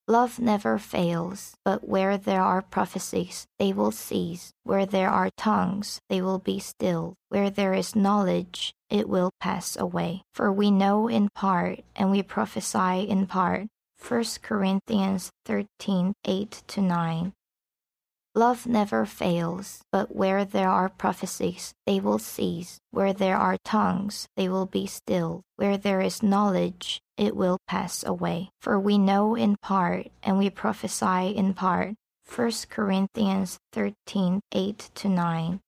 Love 0.07 0.37
never 0.37 0.77
fails, 0.77 1.55
but 1.63 1.87
where 1.87 2.17
there 2.17 2.41
are 2.43 2.61
prophecies, 2.61 3.47
they 3.57 3.71
will 3.71 3.91
cease. 3.91 4.51
Where 4.63 4.85
there 4.85 5.09
are 5.09 5.29
tongues, 5.37 6.01
they 6.09 6.21
will 6.21 6.39
be 6.39 6.59
still. 6.59 7.13
Where 7.29 7.49
there 7.49 7.73
is 7.73 7.95
knowledge, 7.95 8.73
it 8.89 9.07
will 9.07 9.31
pass 9.39 9.77
away. 9.77 10.23
For 10.33 10.51
we 10.51 10.71
know 10.71 11.07
in 11.07 11.29
part, 11.29 11.85
and 11.95 12.11
we 12.11 12.21
prophesy 12.21 13.07
in 13.07 13.27
part. 13.27 13.67
1 14.05 14.25
Corinthians 14.41 15.31
13 15.45 16.13
8 16.25 16.63
9. 16.77 17.33
Love 18.35 18.65
never 18.65 19.05
fails, 19.05 19.83
but 19.91 20.15
where 20.15 20.43
there 20.43 20.69
are 20.69 20.89
prophecies, 20.89 21.71
they 21.85 21.99
will 21.99 22.17
cease. 22.17 22.79
Where 22.89 23.13
there 23.13 23.37
are 23.37 23.57
tongues, 23.63 24.27
they 24.35 24.49
will 24.49 24.65
be 24.65 24.87
still. 24.87 25.43
Where 25.55 25.77
there 25.77 26.01
is 26.01 26.23
knowledge, 26.23 26.99
it 27.15 27.35
will 27.35 27.59
pass 27.67 28.03
away. 28.03 28.49
For 28.59 28.79
we 28.79 28.97
know 28.97 29.35
in 29.35 29.55
part, 29.61 30.07
and 30.23 30.39
we 30.39 30.49
prophesy 30.49 31.27
in 31.35 31.53
part. 31.53 31.93
1 32.27 32.51
Corinthians 32.69 33.59
13 33.71 34.41
8 34.51 34.89
9. 35.05 35.59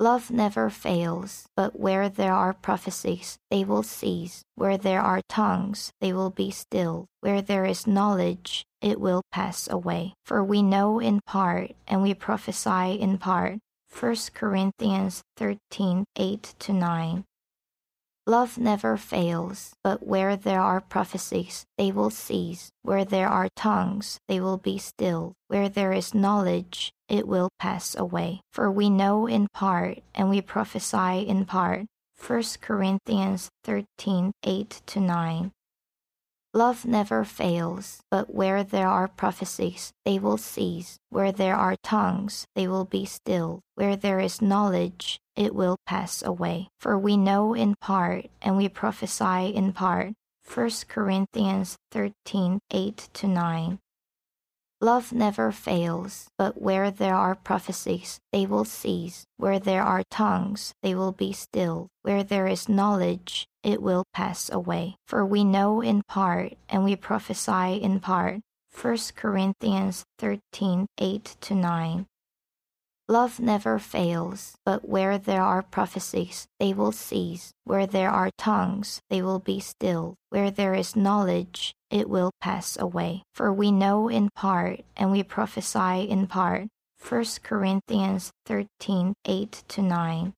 Love 0.00 0.30
never 0.30 0.70
fails, 0.70 1.44
but 1.54 1.78
where 1.78 2.08
there 2.08 2.32
are 2.32 2.54
prophecies, 2.54 3.36
they 3.50 3.62
will 3.62 3.82
cease. 3.82 4.40
Where 4.54 4.78
there 4.78 5.02
are 5.02 5.20
tongues, 5.28 5.92
they 6.00 6.10
will 6.10 6.30
be 6.30 6.50
still. 6.50 7.04
Where 7.20 7.42
there 7.42 7.66
is 7.66 7.86
knowledge, 7.86 8.64
it 8.80 8.98
will 8.98 9.20
pass 9.30 9.68
away. 9.68 10.14
For 10.24 10.42
we 10.42 10.62
know 10.62 11.00
in 11.00 11.20
part, 11.26 11.72
and 11.86 12.00
we 12.00 12.14
prophesy 12.14 12.94
in 12.98 13.18
part. 13.18 13.58
1 13.92 14.16
Corinthians 14.32 15.20
13 15.36 16.06
8 16.16 16.54
9. 16.66 17.24
Love 18.30 18.58
never 18.58 18.96
fails, 18.96 19.74
but 19.82 20.06
where 20.06 20.36
there 20.36 20.60
are 20.60 20.80
prophecies, 20.80 21.66
they 21.76 21.90
will 21.90 22.10
cease. 22.10 22.70
Where 22.82 23.04
there 23.04 23.26
are 23.26 23.48
tongues, 23.56 24.20
they 24.28 24.38
will 24.38 24.56
be 24.56 24.78
still. 24.78 25.32
Where 25.48 25.68
there 25.68 25.92
is 25.92 26.14
knowledge, 26.14 26.92
it 27.08 27.26
will 27.26 27.48
pass 27.58 27.96
away. 27.96 28.42
For 28.52 28.70
we 28.70 28.88
know 28.88 29.26
in 29.26 29.48
part, 29.52 29.98
and 30.14 30.30
we 30.30 30.40
prophesy 30.40 31.26
in 31.26 31.44
part. 31.44 31.86
1 32.24 32.42
Corinthians 32.60 33.50
13 33.64 34.30
8 34.44 34.80
9. 34.94 35.50
Love 36.52 36.84
never 36.84 37.24
fails, 37.24 38.00
but 38.10 38.34
where 38.34 38.64
there 38.64 38.88
are 38.88 39.06
prophecies, 39.06 39.92
they 40.04 40.18
will 40.18 40.36
cease. 40.36 40.98
Where 41.08 41.30
there 41.30 41.54
are 41.54 41.76
tongues, 41.84 42.44
they 42.56 42.66
will 42.66 42.84
be 42.84 43.04
still. 43.04 43.60
Where 43.76 43.94
there 43.94 44.18
is 44.18 44.42
knowledge, 44.42 45.20
it 45.36 45.54
will 45.54 45.76
pass 45.86 46.22
away. 46.24 46.68
For 46.80 46.98
we 46.98 47.16
know 47.16 47.54
in 47.54 47.76
part, 47.80 48.26
and 48.42 48.56
we 48.56 48.68
prophesy 48.68 49.54
in 49.54 49.72
part. 49.72 50.12
1 50.52 50.70
Corinthians 50.88 51.76
13 51.92 52.58
8 52.72 53.08
9. 53.22 53.78
Love 54.82 55.12
never 55.12 55.52
fails, 55.52 56.28
but 56.38 56.60
where 56.62 56.90
there 56.90 57.14
are 57.14 57.34
prophecies, 57.34 58.18
they 58.32 58.46
will 58.46 58.64
cease. 58.64 59.26
Where 59.36 59.58
there 59.58 59.82
are 59.82 60.02
tongues, 60.10 60.72
they 60.82 60.94
will 60.94 61.12
be 61.12 61.34
still. 61.34 61.88
Where 62.00 62.24
there 62.24 62.46
is 62.46 62.66
knowledge, 62.66 63.46
it 63.62 63.82
will 63.82 64.04
pass 64.14 64.48
away. 64.50 64.96
For 65.06 65.26
we 65.26 65.44
know 65.44 65.82
in 65.82 66.02
part, 66.08 66.54
and 66.68 66.82
we 66.82 66.96
prophesy 66.96 67.74
in 67.74 68.00
part. 68.00 68.40
1 68.72 68.96
Corinthians 69.16 70.04
13 70.18 70.86
8 70.96 71.36
9. 71.50 72.06
Love 73.10 73.40
never 73.40 73.76
fails, 73.76 74.54
but 74.64 74.88
where 74.88 75.18
there 75.18 75.42
are 75.42 75.62
prophecies, 75.62 76.46
they 76.60 76.72
will 76.72 76.92
cease. 76.92 77.50
Where 77.64 77.84
there 77.84 78.08
are 78.08 78.30
tongues, 78.38 79.00
they 79.10 79.20
will 79.20 79.40
be 79.40 79.58
still. 79.58 80.14
Where 80.28 80.52
there 80.52 80.74
is 80.74 80.94
knowledge, 80.94 81.74
it 81.90 82.08
will 82.08 82.30
pass 82.40 82.78
away. 82.78 83.24
For 83.34 83.52
we 83.52 83.72
know 83.72 84.06
in 84.06 84.28
part, 84.36 84.84
and 84.96 85.10
we 85.10 85.24
prophesy 85.24 86.02
in 86.08 86.28
part. 86.28 86.68
1 87.02 87.24
Corinthians 87.42 88.30
13 88.46 89.14
8 89.24 89.64
9. 89.76 90.32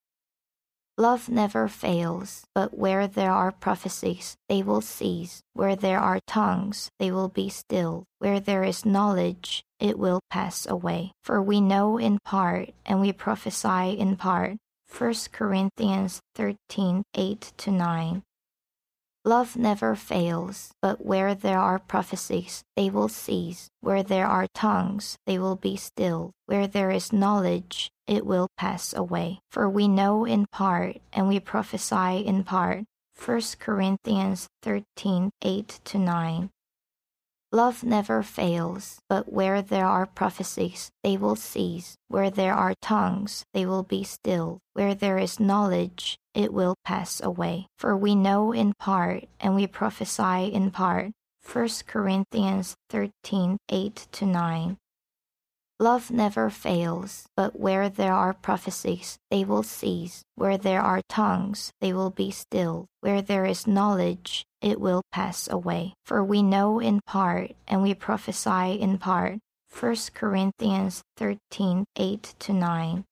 Love 0.98 1.30
never 1.30 1.68
fails, 1.68 2.44
but 2.54 2.76
where 2.76 3.06
there 3.06 3.32
are 3.32 3.50
prophecies, 3.50 4.36
they 4.48 4.62
will 4.62 4.82
cease. 4.82 5.40
Where 5.54 5.74
there 5.74 5.98
are 5.98 6.20
tongues, 6.26 6.90
they 6.98 7.10
will 7.10 7.28
be 7.28 7.48
still. 7.48 8.04
Where 8.18 8.40
there 8.40 8.62
is 8.62 8.84
knowledge, 8.84 9.64
it 9.80 9.98
will 9.98 10.20
pass 10.30 10.66
away. 10.66 11.12
For 11.22 11.40
we 11.40 11.62
know 11.62 11.98
in 11.98 12.18
part, 12.24 12.70
and 12.84 13.00
we 13.00 13.12
prophesy 13.12 13.98
in 13.98 14.16
part. 14.16 14.58
1 14.86 15.14
Corinthians 15.32 16.20
13 16.34 17.02
8 17.14 17.52
9. 17.66 18.22
Love 19.24 19.56
never 19.56 19.94
fails, 19.94 20.72
but 20.82 21.06
where 21.06 21.32
there 21.32 21.60
are 21.60 21.78
prophecies, 21.78 22.64
they 22.74 22.90
will 22.90 23.08
cease. 23.08 23.68
Where 23.80 24.02
there 24.02 24.26
are 24.26 24.48
tongues, 24.52 25.16
they 25.26 25.38
will 25.38 25.54
be 25.54 25.76
still. 25.76 26.32
Where 26.46 26.66
there 26.66 26.90
is 26.90 27.12
knowledge, 27.12 27.88
it 28.08 28.26
will 28.26 28.48
pass 28.56 28.92
away. 28.92 29.38
For 29.48 29.70
we 29.70 29.86
know 29.86 30.24
in 30.24 30.46
part, 30.46 30.96
and 31.12 31.28
we 31.28 31.38
prophesy 31.38 32.26
in 32.26 32.42
part. 32.42 32.82
1 33.24 33.40
Corinthians 33.60 34.48
13 34.62 35.30
8 35.40 35.80
9. 35.94 36.50
Love 37.54 37.84
never 37.84 38.22
fails, 38.22 38.98
but 39.10 39.30
where 39.30 39.60
there 39.60 39.84
are 39.84 40.06
prophecies, 40.06 40.90
they 41.02 41.18
will 41.18 41.36
cease. 41.36 41.98
Where 42.08 42.30
there 42.30 42.54
are 42.54 42.74
tongues, 42.80 43.44
they 43.52 43.66
will 43.66 43.82
be 43.82 44.04
still. 44.04 44.58
Where 44.72 44.94
there 44.94 45.18
is 45.18 45.38
knowledge, 45.38 46.16
it 46.32 46.50
will 46.50 46.76
pass 46.82 47.20
away. 47.22 47.66
For 47.76 47.94
we 47.94 48.14
know 48.14 48.52
in 48.52 48.72
part, 48.78 49.24
and 49.38 49.54
we 49.54 49.66
prophesy 49.66 50.46
in 50.46 50.70
part. 50.70 51.12
1 51.44 51.68
Corinthians 51.86 52.74
13 52.88 53.58
8 53.68 54.08
9. 54.22 54.78
Love 55.82 56.12
never 56.12 56.48
fails, 56.48 57.26
but 57.36 57.58
where 57.58 57.88
there 57.88 58.12
are 58.12 58.32
prophecies, 58.32 59.18
they 59.32 59.42
will 59.42 59.64
cease. 59.64 60.22
Where 60.36 60.56
there 60.56 60.80
are 60.80 61.02
tongues, 61.08 61.72
they 61.80 61.92
will 61.92 62.10
be 62.10 62.30
still. 62.30 62.86
Where 63.00 63.20
there 63.20 63.44
is 63.44 63.66
knowledge, 63.66 64.44
it 64.60 64.80
will 64.80 65.02
pass 65.10 65.48
away. 65.50 65.94
For 66.06 66.22
we 66.22 66.40
know 66.40 66.78
in 66.78 67.00
part, 67.04 67.56
and 67.66 67.82
we 67.82 67.94
prophesy 67.94 68.80
in 68.80 68.98
part. 68.98 69.40
1 69.76 69.96
Corinthians 70.14 71.02
13 71.16 71.84
8 71.96 72.34
9. 72.48 73.04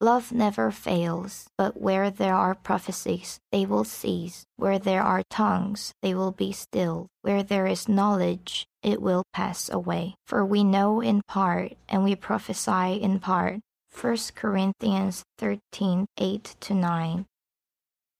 Love 0.00 0.32
never 0.32 0.70
fails, 0.70 1.48
but 1.58 1.78
where 1.78 2.10
there 2.10 2.34
are 2.34 2.54
prophecies, 2.54 3.38
they 3.52 3.66
will 3.66 3.84
cease. 3.84 4.44
Where 4.56 4.78
there 4.78 5.02
are 5.02 5.22
tongues, 5.28 5.92
they 6.00 6.14
will 6.14 6.32
be 6.32 6.52
still. 6.52 7.08
Where 7.20 7.42
there 7.42 7.66
is 7.66 7.86
knowledge, 7.86 8.66
it 8.86 9.02
will 9.02 9.24
pass 9.32 9.68
away. 9.68 10.14
For 10.28 10.46
we 10.46 10.62
know 10.62 11.00
in 11.00 11.20
part, 11.26 11.72
and 11.88 12.04
we 12.04 12.14
prophesy 12.14 13.02
in 13.02 13.18
part. 13.18 13.58
1 14.00 14.16
Corinthians 14.36 15.24
13 15.38 16.06
8 16.16 16.56
9. 16.70 17.26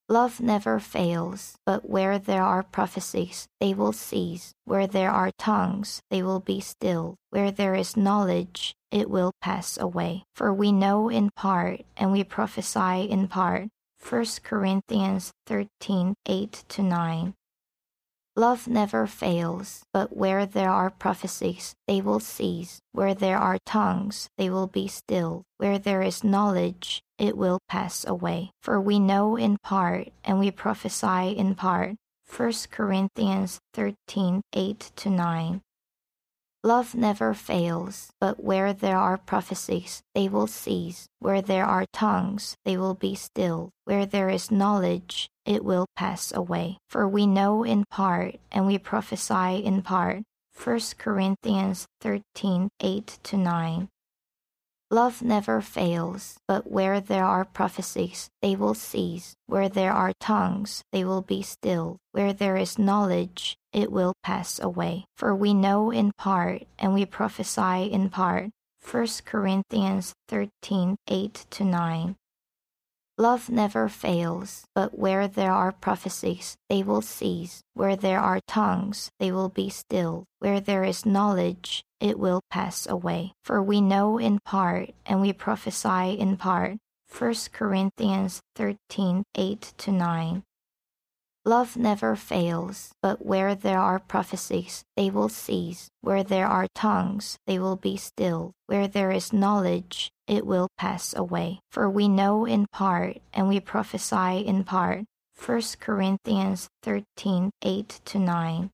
Love 0.09 0.41
never 0.41 0.79
fails, 0.79 1.55
but 1.65 1.89
where 1.89 2.19
there 2.19 2.43
are 2.43 2.63
prophecies, 2.63 3.47
they 3.59 3.73
will 3.73 3.93
cease. 3.93 4.51
Where 4.65 4.87
there 4.87 5.11
are 5.11 5.31
tongues, 5.37 6.01
they 6.09 6.21
will 6.21 6.39
be 6.41 6.59
still. 6.59 7.15
Where 7.29 7.51
there 7.51 7.75
is 7.75 7.95
knowledge, 7.95 8.73
it 8.91 9.09
will 9.09 9.31
pass 9.41 9.77
away. 9.77 10.23
For 10.35 10.53
we 10.53 10.71
know 10.71 11.09
in 11.09 11.29
part, 11.35 11.81
and 11.95 12.11
we 12.11 12.23
prophesy 12.25 13.03
in 13.09 13.29
part. 13.29 13.69
1 14.09 14.25
Corinthians 14.43 15.31
13 15.45 16.13
8 16.25 16.63
9. 16.77 17.33
Love 18.37 18.67
never 18.67 19.07
fails, 19.07 19.81
but 19.91 20.15
where 20.15 20.45
there 20.45 20.69
are 20.69 20.91
prophecies, 20.91 21.73
they 21.87 21.99
will 21.99 22.19
cease. 22.19 22.79
Where 22.91 23.15
there 23.15 23.39
are 23.39 23.57
tongues, 23.65 24.29
they 24.37 24.47
will 24.47 24.67
be 24.67 24.87
still. 24.87 25.41
Where 25.57 25.79
there 25.79 26.03
is 26.03 26.23
knowledge, 26.23 27.01
it 27.17 27.35
will 27.35 27.57
pass 27.67 28.05
away. 28.05 28.51
For 28.61 28.79
we 28.79 28.99
know 28.99 29.37
in 29.37 29.57
part, 29.63 30.09
and 30.23 30.37
we 30.37 30.51
prophesy 30.51 31.31
in 31.31 31.55
part. 31.55 31.95
1 32.29 32.53
Corinthians 32.69 33.59
13 33.73 34.43
8 34.53 34.91
9. 35.03 35.61
Love 36.63 36.93
never 36.93 37.33
fails, 37.33 38.11
but 38.19 38.43
where 38.43 38.73
there 38.73 38.97
are 38.97 39.17
prophecies, 39.17 40.03
they 40.13 40.27
will 40.27 40.47
cease. 40.47 41.07
Where 41.19 41.41
there 41.41 41.65
are 41.65 41.85
tongues, 41.91 42.55
they 42.65 42.77
will 42.77 42.93
be 42.93 43.15
still. 43.15 43.71
Where 43.85 44.05
there 44.05 44.29
is 44.29 44.51
knowledge, 44.51 45.29
it 45.47 45.63
will 45.63 45.87
pass 45.95 46.31
away. 46.33 46.77
For 46.89 47.07
we 47.07 47.25
know 47.25 47.63
in 47.63 47.85
part, 47.89 48.35
and 48.51 48.67
we 48.67 48.77
prophesy 48.77 49.63
in 49.65 49.81
part. 49.81 50.23
1 50.53 50.79
Corinthians 50.97 51.87
13 52.01 52.69
8 52.79 53.19
9. 53.33 53.89
Love 54.89 55.21
never 55.21 55.59
fails, 55.59 56.37
but 56.47 56.71
where 56.71 57.01
there 57.01 57.25
are 57.25 57.43
prophecies, 57.43 58.29
they 58.41 58.55
will 58.55 58.73
cease. 58.73 59.35
Where 59.45 59.67
there 59.67 59.91
are 59.91 60.13
tongues, 60.19 60.81
they 60.93 61.03
will 61.03 61.21
be 61.21 61.41
still. 61.41 61.97
Where 62.13 62.31
there 62.31 62.55
is 62.55 62.79
knowledge, 62.79 63.57
it 63.73 63.91
will 63.91 64.13
pass 64.23 64.59
away. 64.59 65.05
For 65.17 65.35
we 65.35 65.53
know 65.53 65.91
in 65.91 66.13
part, 66.17 66.63
and 66.79 66.93
we 66.93 67.05
prophesy 67.05 67.91
in 67.91 68.09
part. 68.09 68.49
1 68.89 69.07
Corinthians 69.25 70.13
13 70.29 70.95
8 71.09 71.45
9. 71.59 72.15
Love 73.19 73.49
never 73.49 73.89
fails, 73.89 74.65
but 74.75 74.99
where 74.99 75.27
there 75.27 75.51
are 75.51 75.71
prophecies, 75.71 76.55
they 76.69 76.83
will 76.83 77.01
cease. 77.01 77.63
Where 77.73 77.95
there 77.95 78.19
are 78.19 78.39
tongues, 78.47 79.09
they 79.17 79.31
will 79.31 79.49
be 79.49 79.69
still. 79.69 80.25
Where 80.37 80.59
there 80.59 80.83
is 80.83 81.03
knowledge, 81.03 81.83
it 81.99 82.19
will 82.19 82.41
pass 82.51 82.85
away. 82.85 83.33
For 83.43 83.63
we 83.63 83.81
know 83.81 84.19
in 84.19 84.37
part, 84.45 84.91
and 85.03 85.19
we 85.19 85.33
prophesy 85.33 86.11
in 86.11 86.37
part. 86.37 86.77
1 87.09 87.33
Corinthians 87.51 88.41
13 88.55 89.23
8 89.33 89.73
9. 89.87 90.43
Love 91.43 91.77
never 91.77 92.15
fails, 92.15 92.91
but 93.01 93.25
where 93.25 93.55
there 93.55 93.79
are 93.79 93.99
prophecies, 93.99 94.83
they 94.95 95.09
will 95.09 95.29
cease. 95.29 95.87
Where 96.01 96.21
there 96.21 96.45
are 96.45 96.67
tongues, 96.75 97.37
they 97.47 97.57
will 97.57 97.77
be 97.77 97.97
still. 97.97 98.51
Where 98.67 98.87
there 98.87 99.11
is 99.11 99.33
knowledge, 99.33 100.11
it 100.27 100.45
will 100.45 100.67
pass 100.77 101.15
away. 101.15 101.59
For 101.71 101.89
we 101.89 102.07
know 102.07 102.45
in 102.45 102.67
part, 102.67 103.17
and 103.33 103.47
we 103.47 103.59
prophesy 103.59 104.39
in 104.45 104.63
part. 104.63 105.05
1 105.43 105.61
Corinthians 105.79 106.67
13 106.83 107.51
8 107.61 108.01
9. 108.13 108.71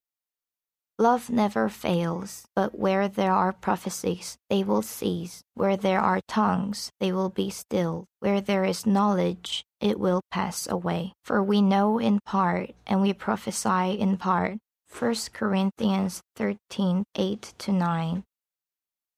Love 0.99 1.29
never 1.29 1.69
fails, 1.69 2.45
but 2.55 2.77
where 2.77 3.07
there 3.07 3.33
are 3.33 3.51
prophecies, 3.51 4.37
they 4.49 4.63
will 4.63 4.83
cease. 4.83 5.41
Where 5.55 5.75
there 5.75 5.99
are 5.99 6.21
tongues, 6.27 6.91
they 6.99 7.11
will 7.11 7.29
be 7.29 7.49
still. 7.49 8.05
Where 8.19 8.39
there 8.39 8.63
is 8.63 8.85
knowledge, 8.85 9.63
it 9.81 9.99
will 9.99 10.21
pass 10.31 10.67
away. 10.67 11.13
For 11.23 11.41
we 11.41 11.61
know 11.61 11.99
in 11.99 12.19
part, 12.25 12.71
and 12.85 13.01
we 13.01 13.11
prophesy 13.11 13.99
in 13.99 14.17
part. 14.17 14.59
1 14.87 15.15
Corinthians 15.33 16.21
13 16.35 17.03
8 17.15 17.53
9. 17.67 18.23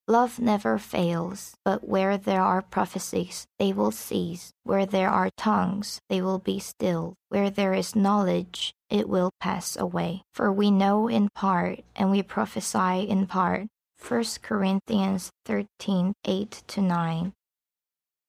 Love 0.07 0.39
never 0.39 0.77
fails, 0.77 1.55
but 1.65 1.87
where 1.87 2.15
there 2.15 2.43
are 2.43 2.61
prophecies, 2.61 3.47
they 3.57 3.73
will 3.73 3.89
cease. 3.89 4.51
Where 4.63 4.85
there 4.85 5.09
are 5.09 5.31
tongues, 5.35 5.99
they 6.09 6.21
will 6.21 6.37
be 6.37 6.59
still. 6.59 7.15
Where 7.29 7.49
there 7.49 7.73
is 7.73 7.95
knowledge, 7.95 8.71
it 8.87 9.09
will 9.09 9.31
pass 9.39 9.75
away. 9.75 10.21
For 10.31 10.51
we 10.51 10.69
know 10.69 11.07
in 11.07 11.29
part, 11.33 11.79
and 11.95 12.11
we 12.11 12.21
prophesy 12.21 13.07
in 13.09 13.25
part. 13.25 13.65
1 13.97 14.23
Corinthians 14.43 15.31
13 15.45 16.13
8 16.23 16.63
9. 16.77 17.33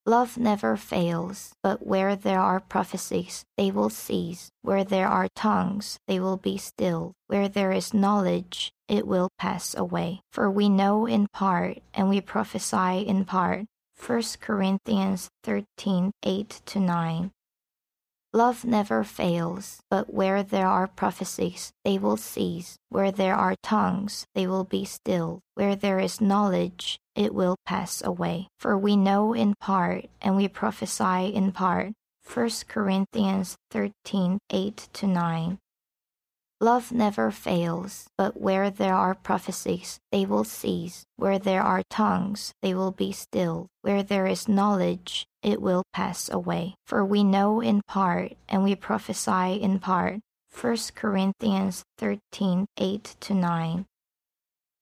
Love 0.06 0.38
never 0.38 0.76
fails, 0.76 1.52
but 1.62 1.84
where 1.84 2.16
there 2.16 2.40
are 2.40 2.60
prophecies, 2.60 3.44
they 3.58 3.70
will 3.70 3.90
cease. 3.90 4.48
Where 4.62 4.84
there 4.84 5.08
are 5.08 5.28
tongues, 5.34 5.98
they 6.06 6.20
will 6.20 6.36
be 6.38 6.56
still. 6.56 7.12
Where 7.26 7.48
there 7.48 7.72
is 7.72 7.92
knowledge, 7.92 8.72
it 8.88 9.06
will 9.06 9.28
pass 9.38 9.74
away. 9.74 10.20
For 10.32 10.50
we 10.50 10.68
know 10.68 11.06
in 11.06 11.28
part, 11.32 11.78
and 11.94 12.08
we 12.08 12.20
prophesy 12.20 13.00
in 13.06 13.24
part. 13.24 13.66
1 13.98 14.22
Corinthians 14.40 15.30
13 15.44 16.12
8 16.22 16.62
9. 16.76 17.30
Love 18.32 18.66
never 18.66 19.02
fails, 19.02 19.80
but 19.90 20.12
where 20.12 20.42
there 20.42 20.66
are 20.66 20.86
prophecies, 20.86 21.72
they 21.84 21.96
will 21.96 22.18
cease. 22.18 22.76
Where 22.90 23.10
there 23.10 23.34
are 23.34 23.56
tongues, 23.62 24.26
they 24.34 24.46
will 24.46 24.64
be 24.64 24.84
still. 24.84 25.40
Where 25.54 25.74
there 25.74 25.98
is 25.98 26.20
knowledge, 26.20 26.98
it 27.14 27.34
will 27.34 27.56
pass 27.64 28.02
away. 28.04 28.48
For 28.58 28.76
we 28.76 28.94
know 28.94 29.32
in 29.32 29.54
part, 29.58 30.10
and 30.20 30.36
we 30.36 30.48
prophesy 30.48 31.28
in 31.34 31.52
part. 31.52 31.92
1 32.34 32.50
Corinthians 32.68 33.56
13 33.70 34.38
8 34.50 34.88
9. 35.02 35.58
Love 36.60 36.90
never 36.90 37.30
fails, 37.30 38.08
but 38.16 38.40
where 38.40 38.70
there 38.70 38.94
are 38.94 39.14
prophecies, 39.14 40.00
they 40.10 40.24
will 40.24 40.44
cease. 40.44 41.04
Where 41.16 41.38
there 41.38 41.62
are 41.62 41.82
tongues, 41.90 42.54
they 42.62 42.72
will 42.72 42.92
be 42.92 43.12
still. 43.12 43.66
Where 43.82 44.02
there 44.02 44.26
is 44.26 44.48
knowledge, 44.48 45.26
it 45.42 45.60
will 45.60 45.82
pass 45.92 46.30
away. 46.30 46.76
For 46.86 47.04
we 47.04 47.24
know 47.24 47.60
in 47.60 47.82
part, 47.86 48.32
and 48.48 48.64
we 48.64 48.74
prophesy 48.74 49.60
in 49.60 49.80
part. 49.80 50.20
1 50.58 50.76
Corinthians 50.94 51.84
13 51.98 52.64
8 52.78 53.16
9. 53.28 53.86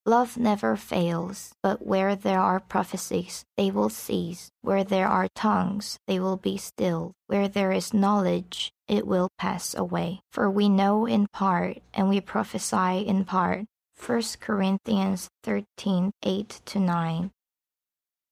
Love 0.07 0.37
never 0.37 0.77
fails, 0.77 1.55
but 1.63 1.85
where 1.85 2.15
there 2.15 2.39
are 2.39 2.61
prophecies, 2.61 3.43
they 3.57 3.71
will 3.71 3.89
cease. 3.89 4.51
Where 4.61 4.85
there 4.85 5.09
are 5.09 5.29
tongues, 5.35 5.99
they 6.07 6.21
will 6.21 6.37
be 6.37 6.57
still. 6.57 7.15
Where 7.27 7.49
there 7.49 7.73
is 7.73 7.95
knowledge, 7.95 8.71
it 8.89 9.07
will 9.07 9.31
pass 9.39 9.75
away. 9.75 10.21
For 10.31 10.51
we 10.51 10.69
know 10.69 11.07
in 11.07 11.27
part, 11.33 11.79
and 11.93 12.09
we 12.09 12.21
prophesy 12.21 13.07
in 13.07 13.25
part. 13.25 13.65
1 13.99 14.23
Corinthians 14.41 15.29
13 15.45 16.11
8 16.23 16.61
9. 16.77 17.31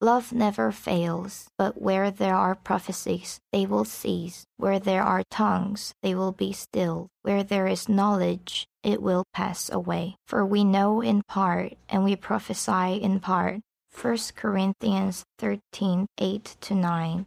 Love 0.00 0.32
never 0.32 0.72
fails, 0.72 1.48
but 1.56 1.80
where 1.80 2.10
there 2.10 2.34
are 2.34 2.56
prophecies, 2.56 3.38
they 3.52 3.64
will 3.64 3.84
cease. 3.84 4.44
Where 4.56 4.80
there 4.80 5.04
are 5.04 5.22
tongues, 5.30 5.94
they 6.02 6.16
will 6.16 6.32
be 6.32 6.52
still. 6.52 7.06
Where 7.22 7.44
there 7.44 7.68
is 7.68 7.88
knowledge, 7.88 8.66
it 8.82 9.00
will 9.00 9.22
pass 9.32 9.70
away. 9.70 10.16
For 10.26 10.44
we 10.44 10.64
know 10.64 11.00
in 11.00 11.22
part, 11.28 11.74
and 11.88 12.02
we 12.02 12.16
prophesy 12.16 12.94
in 13.00 13.20
part. 13.20 13.60
1 13.94 14.18
Corinthians 14.34 15.22
13 15.38 16.06
8 16.18 16.56
9. 16.68 17.26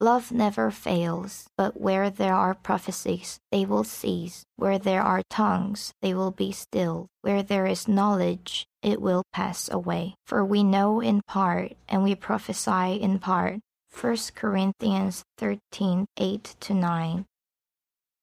Love 0.00 0.32
never 0.32 0.70
fails, 0.70 1.46
but 1.56 1.80
where 1.80 2.10
there 2.10 2.34
are 2.34 2.54
prophecies, 2.54 3.38
they 3.52 3.64
will 3.64 3.84
cease. 3.84 4.44
Where 4.56 4.78
there 4.78 5.02
are 5.02 5.22
tongues, 5.30 5.92
they 6.02 6.12
will 6.12 6.32
be 6.32 6.50
still. 6.50 7.06
Where 7.22 7.42
there 7.42 7.66
is 7.66 7.86
knowledge, 7.86 8.66
it 8.82 9.00
will 9.00 9.22
pass 9.32 9.70
away. 9.70 10.16
For 10.26 10.44
we 10.44 10.64
know 10.64 11.00
in 11.00 11.22
part, 11.26 11.76
and 11.88 12.02
we 12.02 12.14
prophesy 12.14 13.00
in 13.00 13.18
part. 13.20 13.60
1 13.88 14.16
Corinthians 14.34 15.22
13 15.38 16.06
8 16.16 16.56
9. 16.70 17.26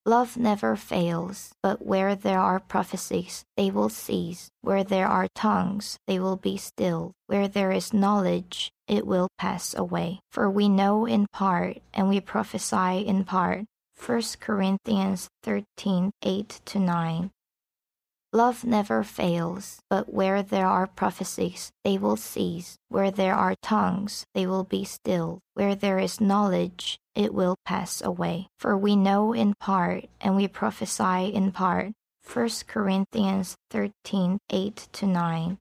Love 0.04 0.36
never 0.36 0.74
fails, 0.74 1.52
but 1.62 1.86
where 1.86 2.16
there 2.16 2.40
are 2.40 2.58
prophecies, 2.58 3.44
they 3.56 3.70
will 3.70 3.88
cease. 3.88 4.50
Where 4.60 4.82
there 4.82 5.06
are 5.06 5.28
tongues, 5.34 5.96
they 6.08 6.18
will 6.18 6.36
be 6.36 6.56
still. 6.56 7.12
Where 7.28 7.46
there 7.46 7.70
is 7.70 7.94
knowledge, 7.94 8.72
it 8.86 9.06
will 9.06 9.28
pass 9.38 9.74
away. 9.74 10.20
For 10.30 10.50
we 10.50 10.68
know 10.68 11.06
in 11.06 11.26
part, 11.32 11.78
and 11.94 12.08
we 12.08 12.20
prophesy 12.20 13.06
in 13.06 13.24
part. 13.24 13.64
1 14.04 14.22
Corinthians 14.40 15.28
13 15.42 16.10
8 16.22 16.60
9. 16.74 17.30
Love 18.34 18.64
never 18.64 19.04
fails, 19.04 19.78
but 19.90 20.12
where 20.12 20.42
there 20.42 20.66
are 20.66 20.86
prophecies, 20.86 21.70
they 21.84 21.98
will 21.98 22.16
cease. 22.16 22.78
Where 22.88 23.10
there 23.10 23.34
are 23.34 23.54
tongues, 23.62 24.24
they 24.32 24.46
will 24.46 24.64
be 24.64 24.84
still. 24.84 25.40
Where 25.52 25.74
there 25.74 25.98
is 25.98 26.18
knowledge, 26.18 26.98
it 27.14 27.34
will 27.34 27.56
pass 27.66 28.00
away. 28.00 28.48
For 28.58 28.76
we 28.76 28.96
know 28.96 29.34
in 29.34 29.54
part, 29.60 30.06
and 30.18 30.34
we 30.34 30.48
prophesy 30.48 31.26
in 31.26 31.52
part. 31.52 31.92
1 32.24 32.48
Corinthians 32.66 33.56
13 33.70 34.38
8 34.48 34.88
9. 35.02 35.58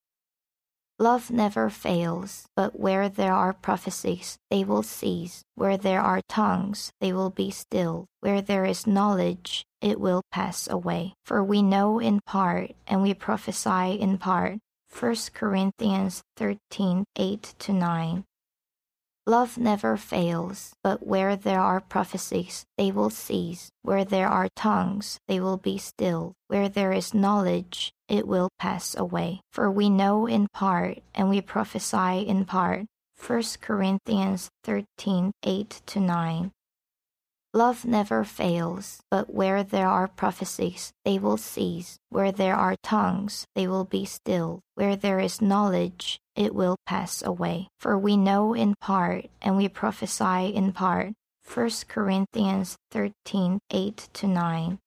Love 1.01 1.31
never 1.31 1.67
fails, 1.67 2.45
but 2.55 2.79
where 2.79 3.09
there 3.09 3.33
are 3.33 3.53
prophecies, 3.53 4.37
they 4.51 4.63
will 4.63 4.83
cease. 4.83 5.41
Where 5.55 5.75
there 5.75 5.99
are 5.99 6.21
tongues, 6.29 6.91
they 7.01 7.11
will 7.11 7.31
be 7.31 7.49
still. 7.49 8.05
Where 8.19 8.39
there 8.39 8.65
is 8.65 8.85
knowledge, 8.85 9.65
it 9.81 9.99
will 9.99 10.21
pass 10.31 10.69
away. 10.69 11.15
For 11.25 11.43
we 11.43 11.63
know 11.63 11.97
in 11.97 12.19
part, 12.27 12.75
and 12.85 13.01
we 13.01 13.15
prophesy 13.15 13.99
in 13.99 14.19
part. 14.19 14.59
1 14.93 15.15
Corinthians 15.33 16.21
13 16.37 17.05
8 17.15 17.55
9. 17.67 18.23
Love 19.25 19.57
never 19.57 19.97
fails, 19.97 20.73
but 20.83 21.05
where 21.05 21.35
there 21.35 21.61
are 21.61 21.79
prophecies, 21.79 22.63
they 22.77 22.91
will 22.91 23.09
cease. 23.09 23.69
Where 23.81 24.05
there 24.05 24.27
are 24.27 24.49
tongues, 24.55 25.19
they 25.27 25.39
will 25.39 25.57
be 25.57 25.79
still. 25.79 26.33
Where 26.47 26.69
there 26.69 26.91
is 26.91 27.13
knowledge, 27.15 27.91
it 28.11 28.27
will 28.27 28.49
pass 28.59 28.93
away. 28.93 29.39
For 29.53 29.71
we 29.71 29.89
know 29.89 30.27
in 30.27 30.49
part, 30.53 30.99
and 31.15 31.29
we 31.29 31.39
prophesy 31.39 32.27
in 32.27 32.43
part. 32.43 32.85
1 33.25 33.43
Corinthians 33.61 34.49
13 34.65 35.31
8 35.43 35.81
9. 35.95 36.51
Love 37.53 37.85
never 37.85 38.23
fails, 38.25 39.01
but 39.09 39.33
where 39.33 39.63
there 39.63 39.87
are 39.87 40.07
prophecies, 40.07 40.91
they 41.05 41.19
will 41.19 41.37
cease. 41.37 41.97
Where 42.09 42.33
there 42.33 42.55
are 42.55 42.75
tongues, 42.83 43.45
they 43.55 43.67
will 43.67 43.85
be 43.85 44.03
still. 44.03 44.59
Where 44.75 44.97
there 44.97 45.19
is 45.19 45.41
knowledge, 45.41 46.19
it 46.35 46.53
will 46.53 46.75
pass 46.85 47.21
away. 47.21 47.69
For 47.79 47.97
we 47.97 48.17
know 48.17 48.53
in 48.53 48.75
part, 48.81 49.27
and 49.41 49.55
we 49.55 49.69
prophesy 49.69 50.47
in 50.53 50.73
part. 50.73 51.13
1 51.53 51.69
Corinthians 51.87 52.75
13 52.91 53.59
8 53.71 54.09
9. 54.23 54.79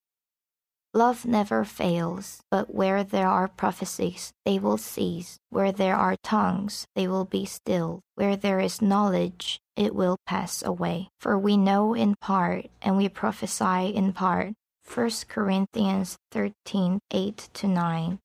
Love 0.96 1.26
never 1.26 1.64
fails, 1.64 2.40
but 2.52 2.72
where 2.72 3.02
there 3.02 3.26
are 3.26 3.48
prophecies, 3.48 4.32
they 4.44 4.60
will 4.60 4.78
cease. 4.78 5.40
Where 5.50 5.72
there 5.72 5.96
are 5.96 6.14
tongues, 6.22 6.86
they 6.94 7.08
will 7.08 7.24
be 7.24 7.44
still. 7.46 8.00
Where 8.14 8.36
there 8.36 8.60
is 8.60 8.80
knowledge, 8.80 9.58
it 9.74 9.92
will 9.92 10.18
pass 10.24 10.62
away. 10.62 11.08
For 11.18 11.36
we 11.36 11.56
know 11.56 11.94
in 11.94 12.14
part, 12.20 12.66
and 12.80 12.96
we 12.96 13.08
prophesy 13.08 13.88
in 13.88 14.12
part. 14.12 14.52
1 14.86 15.10
Corinthians 15.28 16.16
13 16.30 17.00
8 17.10 17.50
9. 17.64 18.18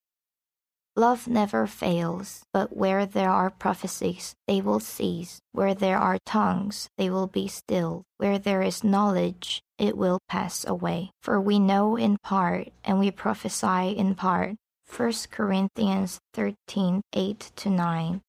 Love 0.96 1.28
never 1.28 1.68
fails, 1.68 2.44
but 2.52 2.76
where 2.76 3.06
there 3.06 3.30
are 3.30 3.50
prophecies, 3.50 4.36
they 4.48 4.60
will 4.60 4.80
cease. 4.80 5.40
Where 5.52 5.74
there 5.74 5.98
are 5.98 6.18
tongues, 6.26 6.90
they 6.98 7.10
will 7.10 7.28
be 7.28 7.48
still. 7.48 8.04
Where 8.18 8.40
there 8.40 8.62
is 8.62 8.84
knowledge, 8.84 9.62
it 9.78 9.98
will 9.98 10.20
pass 10.28 10.66
away. 10.66 11.12
For 11.22 11.40
we 11.40 11.60
know 11.60 11.96
in 11.96 12.18
part, 12.24 12.70
and 12.84 13.00
we 13.00 13.12
prophesy 13.12 13.92
in 13.98 14.16
part. 14.16 14.56
1 14.96 15.14
Corinthians 15.30 16.20
13 16.34 17.02
8 17.14 17.52
9. 17.66 18.22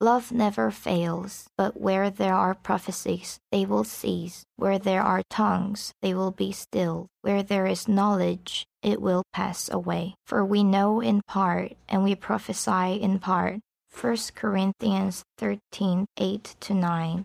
Love 0.00 0.30
never 0.30 0.70
fails, 0.70 1.48
but 1.56 1.80
where 1.80 2.10
there 2.10 2.34
are 2.34 2.54
prophecies, 2.54 3.38
they 3.50 3.64
will 3.64 3.84
cease. 3.84 4.44
Where 4.56 4.78
there 4.78 5.02
are 5.02 5.22
tongues, 5.30 5.94
they 6.02 6.12
will 6.12 6.32
be 6.32 6.52
still. 6.52 7.06
Where 7.22 7.42
there 7.42 7.64
is 7.64 7.88
knowledge, 7.88 8.66
it 8.82 9.00
will 9.00 9.22
pass 9.32 9.70
away. 9.70 10.14
For 10.26 10.44
we 10.44 10.62
know 10.62 11.00
in 11.00 11.22
part, 11.26 11.72
and 11.88 12.04
we 12.04 12.14
prophesy 12.14 13.00
in 13.00 13.18
part. 13.20 13.60
1 13.98 14.16
Corinthians 14.34 15.24
13 15.38 16.04
8 16.18 16.56
9. 16.68 17.24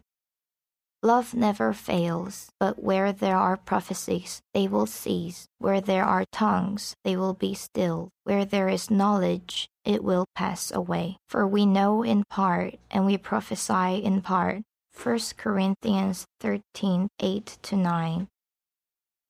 Love 1.03 1.33
never 1.33 1.73
fails, 1.73 2.51
but 2.59 2.83
where 2.83 3.11
there 3.11 3.35
are 3.35 3.57
prophecies, 3.57 4.39
they 4.53 4.67
will 4.67 4.85
cease. 4.85 5.47
Where 5.57 5.81
there 5.81 6.05
are 6.05 6.25
tongues, 6.31 6.95
they 7.03 7.17
will 7.17 7.33
be 7.33 7.55
still. 7.55 8.09
Where 8.23 8.45
there 8.45 8.69
is 8.69 8.91
knowledge, 8.91 9.67
it 9.83 10.03
will 10.03 10.25
pass 10.35 10.71
away. 10.71 11.17
For 11.27 11.47
we 11.47 11.65
know 11.65 12.03
in 12.03 12.23
part, 12.29 12.75
and 12.91 13.07
we 13.07 13.17
prophesy 13.17 13.95
in 14.03 14.21
part. 14.21 14.61
1 14.93 15.19
Corinthians 15.37 16.25
13 16.39 17.07
8 17.19 17.57
9. 17.73 18.27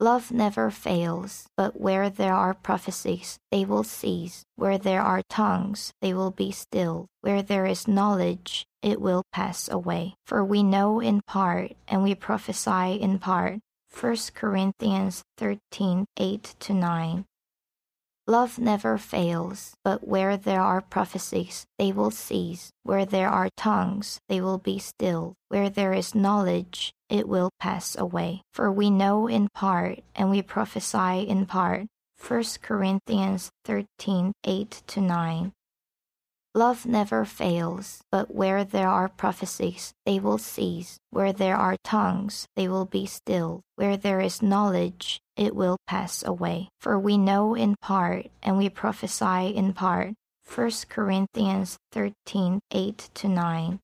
Love 0.01 0.31
never 0.31 0.71
fails, 0.71 1.45
but 1.55 1.79
where 1.79 2.09
there 2.09 2.33
are 2.33 2.55
prophecies, 2.55 3.37
they 3.51 3.63
will 3.63 3.83
cease. 3.83 4.43
Where 4.55 4.79
there 4.79 5.03
are 5.03 5.21
tongues, 5.29 5.93
they 6.01 6.11
will 6.11 6.31
be 6.31 6.51
still. 6.51 7.05
Where 7.21 7.43
there 7.43 7.67
is 7.67 7.87
knowledge, 7.87 8.65
it 8.81 8.99
will 8.99 9.21
pass 9.31 9.69
away. 9.69 10.15
For 10.25 10.43
we 10.43 10.63
know 10.63 10.99
in 10.99 11.21
part, 11.27 11.73
and 11.87 12.01
we 12.01 12.15
prophesy 12.15 12.95
in 12.99 13.19
part. 13.19 13.59
1 13.93 14.15
Corinthians 14.33 15.21
13 15.37 16.05
8 16.17 16.55
9. 16.67 17.25
Love 18.27 18.59
never 18.59 18.97
fails, 18.97 19.73
but 19.83 20.07
where 20.07 20.37
there 20.37 20.61
are 20.61 20.81
prophecies, 20.81 21.65
they 21.79 21.91
will 21.91 22.11
cease. 22.11 22.71
Where 22.83 23.05
there 23.05 23.29
are 23.29 23.49
tongues, 23.57 24.19
they 24.29 24.39
will 24.39 24.59
be 24.59 24.77
still. 24.77 25.33
Where 25.47 25.69
there 25.69 25.93
is 25.93 26.13
knowledge, 26.13 26.93
it 27.09 27.27
will 27.27 27.49
pass 27.59 27.97
away. 27.97 28.43
For 28.53 28.71
we 28.71 28.89
know 28.89 29.27
in 29.27 29.49
part, 29.53 29.99
and 30.15 30.29
we 30.29 30.41
prophesy 30.41 31.21
in 31.27 31.45
part. 31.47 31.87
1 32.15 32.43
Corinthians 32.61 33.49
13 33.65 34.33
8 34.43 34.83
9. 34.95 35.53
Love 36.53 36.85
never 36.85 37.23
fails, 37.23 38.03
but 38.11 38.35
where 38.35 38.65
there 38.65 38.89
are 38.89 39.07
prophecies, 39.07 39.93
they 40.05 40.19
will 40.19 40.37
cease. 40.37 40.99
Where 41.09 41.31
there 41.31 41.55
are 41.55 41.77
tongues, 41.81 42.45
they 42.57 42.67
will 42.67 42.85
be 42.85 43.05
still. 43.05 43.61
Where 43.77 43.95
there 43.95 44.19
is 44.19 44.41
knowledge, 44.41 45.21
it 45.37 45.55
will 45.55 45.77
pass 45.87 46.23
away. 46.25 46.67
For 46.81 46.99
we 46.99 47.17
know 47.17 47.55
in 47.55 47.77
part, 47.81 48.27
and 48.43 48.57
we 48.57 48.67
prophesy 48.67 49.55
in 49.55 49.71
part. 49.71 50.13
1 50.53 50.71
Corinthians 50.89 51.77
13 51.93 52.59
8 52.71 53.09
9. 53.23 53.79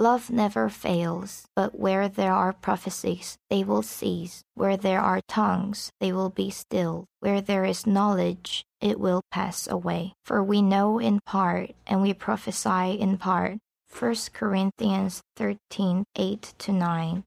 Love 0.00 0.30
never 0.30 0.68
fails, 0.68 1.48
but 1.56 1.76
where 1.76 2.08
there 2.08 2.32
are 2.32 2.52
prophecies, 2.52 3.36
they 3.50 3.64
will 3.64 3.82
cease. 3.82 4.44
Where 4.54 4.76
there 4.76 5.00
are 5.00 5.20
tongues, 5.26 5.90
they 5.98 6.12
will 6.12 6.30
be 6.30 6.50
still. 6.50 7.06
Where 7.18 7.40
there 7.40 7.64
is 7.64 7.84
knowledge, 7.84 8.64
it 8.80 9.00
will 9.00 9.22
pass 9.32 9.66
away. 9.66 10.14
For 10.24 10.40
we 10.40 10.62
know 10.62 11.00
in 11.00 11.18
part, 11.26 11.72
and 11.84 12.00
we 12.00 12.14
prophesy 12.14 12.92
in 12.92 13.18
part. 13.18 13.58
1 13.90 14.14
Corinthians 14.32 15.20
13 15.36 16.04
8 16.14 16.54
9. 16.68 17.24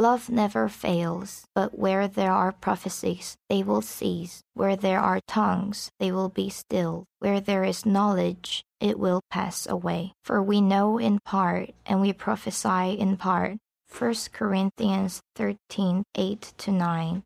Love 0.00 0.30
never 0.30 0.66
fails, 0.66 1.44
but 1.54 1.78
where 1.78 2.08
there 2.08 2.32
are 2.32 2.52
prophecies, 2.52 3.36
they 3.50 3.62
will 3.62 3.82
cease. 3.82 4.40
Where 4.54 4.74
there 4.74 4.98
are 4.98 5.20
tongues, 5.28 5.90
they 6.00 6.10
will 6.10 6.30
be 6.30 6.48
still. 6.48 7.04
Where 7.18 7.38
there 7.38 7.64
is 7.64 7.84
knowledge, 7.84 8.64
it 8.80 8.98
will 8.98 9.20
pass 9.30 9.66
away. 9.66 10.14
For 10.24 10.42
we 10.42 10.62
know 10.62 10.96
in 10.96 11.18
part, 11.26 11.74
and 11.84 12.00
we 12.00 12.14
prophesy 12.14 12.92
in 12.98 13.18
part. 13.18 13.58
1 13.92 14.14
Corinthians 14.32 15.20
13 15.36 16.02
8 16.14 16.54
9. 16.66 17.22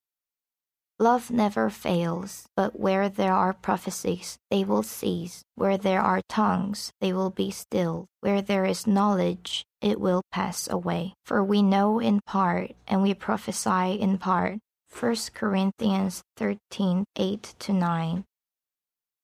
Love 1.00 1.28
never 1.28 1.70
fails, 1.70 2.46
but 2.54 2.78
where 2.78 3.08
there 3.08 3.34
are 3.34 3.52
prophecies, 3.52 4.38
they 4.48 4.62
will 4.62 4.84
cease. 4.84 5.42
Where 5.56 5.76
there 5.76 6.00
are 6.00 6.20
tongues, 6.28 6.92
they 7.00 7.12
will 7.12 7.30
be 7.30 7.50
still. 7.50 8.06
Where 8.20 8.40
there 8.40 8.64
is 8.64 8.86
knowledge, 8.86 9.64
it 9.80 10.00
will 10.00 10.22
pass 10.30 10.68
away. 10.70 11.14
For 11.26 11.42
we 11.42 11.62
know 11.62 11.98
in 11.98 12.20
part, 12.20 12.76
and 12.86 13.02
we 13.02 13.12
prophesy 13.12 14.00
in 14.00 14.18
part. 14.18 14.58
1 14.88 15.16
Corinthians 15.34 16.22
13 16.36 17.04
8 17.16 17.54
9. 17.68 18.24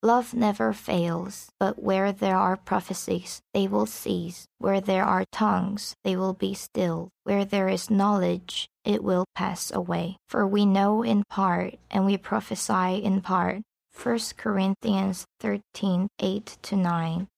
Love 0.02 0.32
never 0.32 0.72
fails, 0.72 1.50
but 1.60 1.82
where 1.82 2.10
there 2.10 2.36
are 2.36 2.56
prophecies, 2.56 3.42
they 3.52 3.68
will 3.68 3.84
cease. 3.84 4.46
Where 4.56 4.80
there 4.80 5.04
are 5.04 5.26
tongues, 5.30 5.94
they 6.04 6.16
will 6.16 6.32
be 6.32 6.54
still. 6.54 7.10
Where 7.24 7.44
there 7.44 7.68
is 7.68 7.90
knowledge, 7.90 8.66
it 8.82 9.04
will 9.04 9.26
pass 9.34 9.70
away. 9.70 10.16
For 10.26 10.46
we 10.46 10.64
know 10.64 11.02
in 11.02 11.24
part, 11.28 11.74
and 11.90 12.06
we 12.06 12.16
prophesy 12.16 13.02
in 13.04 13.20
part. 13.20 13.60
1 13.92 14.18
Corinthians 14.38 15.26
13 15.40 16.08
8 16.18 16.58
9. 16.72 17.28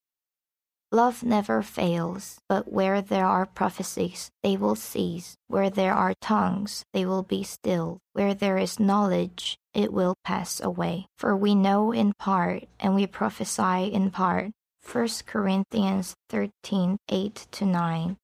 Love 0.94 1.22
never 1.22 1.62
fails, 1.62 2.38
but 2.50 2.70
where 2.70 3.00
there 3.00 3.24
are 3.24 3.46
prophecies, 3.46 4.30
they 4.42 4.58
will 4.58 4.74
cease. 4.74 5.34
Where 5.48 5.70
there 5.70 5.94
are 5.94 6.12
tongues, 6.20 6.84
they 6.92 7.06
will 7.06 7.22
be 7.22 7.42
still. 7.44 7.98
Where 8.12 8.34
there 8.34 8.58
is 8.58 8.78
knowledge, 8.78 9.56
it 9.72 9.90
will 9.90 10.14
pass 10.22 10.60
away. 10.60 11.06
For 11.16 11.34
we 11.34 11.54
know 11.54 11.92
in 11.92 12.12
part, 12.18 12.64
and 12.78 12.94
we 12.94 13.06
prophesy 13.06 13.86
in 13.90 14.10
part. 14.10 14.50
1 14.84 15.08
Corinthians 15.24 16.14
13 16.28 16.98
8 17.08 17.46
9. 17.62 18.16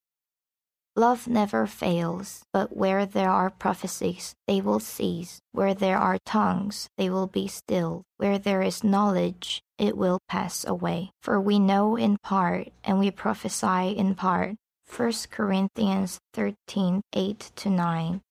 Love 0.95 1.27
never 1.27 1.65
fails, 1.67 2.43
but 2.51 2.75
where 2.75 3.05
there 3.05 3.29
are 3.29 3.49
prophecies, 3.49 4.33
they 4.47 4.59
will 4.59 4.79
cease. 4.79 5.39
Where 5.51 5.73
there 5.73 5.97
are 5.97 6.17
tongues, 6.25 6.89
they 6.97 7.09
will 7.09 7.27
be 7.27 7.47
still. 7.47 8.03
Where 8.17 8.37
there 8.37 8.61
is 8.61 8.83
knowledge, 8.83 9.61
it 9.77 9.95
will 9.95 10.19
pass 10.27 10.65
away. 10.65 11.11
For 11.21 11.39
we 11.39 11.59
know 11.59 11.95
in 11.95 12.17
part, 12.23 12.69
and 12.83 12.99
we 12.99 13.11
prophesy 13.11 13.91
in 13.97 14.15
part. 14.15 14.55
1 14.95 15.13
Corinthians 15.29 16.19
13 16.33 17.01
8 17.13 17.51
9. 17.65 18.21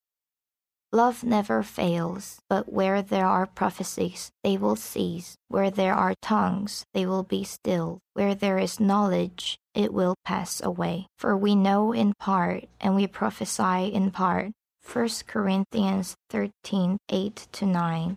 Love 0.93 1.23
never 1.23 1.63
fails, 1.63 2.41
but 2.49 2.73
where 2.73 3.03
there 3.03 3.27
are 3.27 3.45
prophecies, 3.45 4.31
they 4.43 4.57
will 4.57 4.75
cease. 4.77 5.37
Where 5.49 5.71
there 5.71 5.93
are 5.93 6.15
tongues, 6.23 6.85
they 6.95 7.05
will 7.05 7.25
be 7.25 7.45
still. 7.45 7.99
Where 8.15 8.35
there 8.35 8.57
is 8.57 8.81
knowledge, 8.81 9.59
it 9.75 9.93
will 9.93 10.15
pass 10.25 10.63
away. 10.63 11.07
For 11.19 11.37
we 11.37 11.55
know 11.55 11.93
in 11.93 12.15
part, 12.19 12.65
and 12.81 12.95
we 12.95 13.07
prophesy 13.07 13.93
in 13.93 14.11
part. 14.11 14.53
1 14.91 15.09
Corinthians 15.27 16.17
13 16.31 16.97
8 17.11 17.49
9. 17.61 18.17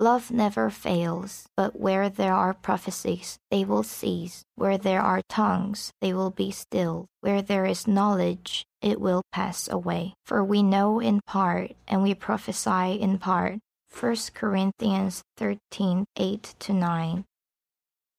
Love 0.00 0.30
never 0.30 0.70
fails, 0.70 1.48
but 1.56 1.78
where 1.78 2.08
there 2.08 2.32
are 2.32 2.54
prophecies, 2.54 3.36
they 3.50 3.64
will 3.64 3.82
cease. 3.82 4.44
Where 4.54 4.78
there 4.78 5.00
are 5.00 5.22
tongues, 5.28 5.90
they 6.00 6.12
will 6.12 6.30
be 6.30 6.52
still. 6.52 7.06
Where 7.20 7.42
there 7.42 7.66
is 7.66 7.88
knowledge, 7.88 8.64
it 8.80 9.00
will 9.00 9.22
pass 9.32 9.68
away. 9.68 10.14
For 10.24 10.44
we 10.44 10.62
know 10.62 11.00
in 11.00 11.20
part, 11.26 11.72
and 11.88 12.04
we 12.04 12.14
prophesy 12.14 12.92
in 13.00 13.18
part. 13.18 13.58
1 13.90 14.16
Corinthians 14.34 15.22
13 15.36 16.04
8 16.16 16.54
9. 16.68 17.24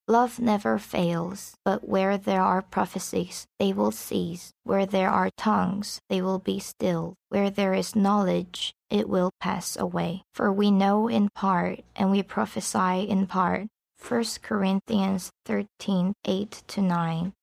Love 0.10 0.40
never 0.40 0.80
fails, 0.80 1.54
but 1.64 1.88
where 1.88 2.18
there 2.18 2.42
are 2.42 2.64
prophecies, 2.64 3.46
they 3.60 3.72
will 3.72 3.92
cease. 3.92 4.52
Where 4.64 4.88
there 4.88 5.12
are 5.12 5.30
tongues, 5.38 6.00
they 6.10 6.20
will 6.20 6.40
be 6.40 6.58
still. 6.58 7.14
Where 7.30 7.52
there 7.52 7.76
is 7.76 7.96
knowledge, 7.96 8.74
it 8.90 9.08
will 9.08 9.30
pass 9.40 9.78
away. 9.78 10.24
For 10.34 10.52
we 10.52 10.72
know 10.72 11.08
in 11.08 11.30
part, 11.36 11.82
and 11.96 12.10
we 12.10 12.24
prophesy 12.24 13.02
in 13.08 13.28
part. 13.28 13.68
1 14.02 14.24
Corinthians 14.42 15.30
13 15.46 16.14
8 16.26 16.64
9. 16.76 17.34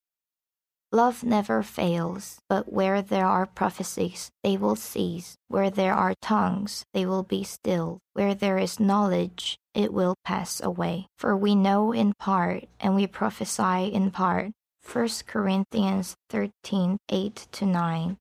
Love 0.96 1.22
never 1.22 1.62
fails, 1.62 2.38
but 2.48 2.72
where 2.72 3.02
there 3.02 3.26
are 3.26 3.44
prophecies, 3.44 4.30
they 4.42 4.56
will 4.56 4.76
cease. 4.76 5.36
Where 5.46 5.68
there 5.68 5.92
are 5.92 6.14
tongues, 6.22 6.86
they 6.94 7.04
will 7.04 7.22
be 7.22 7.44
still. 7.44 7.98
Where 8.14 8.34
there 8.34 8.56
is 8.56 8.80
knowledge, 8.80 9.58
it 9.74 9.92
will 9.92 10.14
pass 10.24 10.58
away. 10.58 11.08
For 11.18 11.36
we 11.36 11.54
know 11.54 11.92
in 11.92 12.14
part, 12.18 12.64
and 12.80 12.94
we 12.94 13.06
prophesy 13.06 13.92
in 13.92 14.10
part. 14.10 14.52
1 14.90 15.08
Corinthians 15.26 16.16
13 16.30 16.96
8 17.10 17.46
9. 17.60 18.16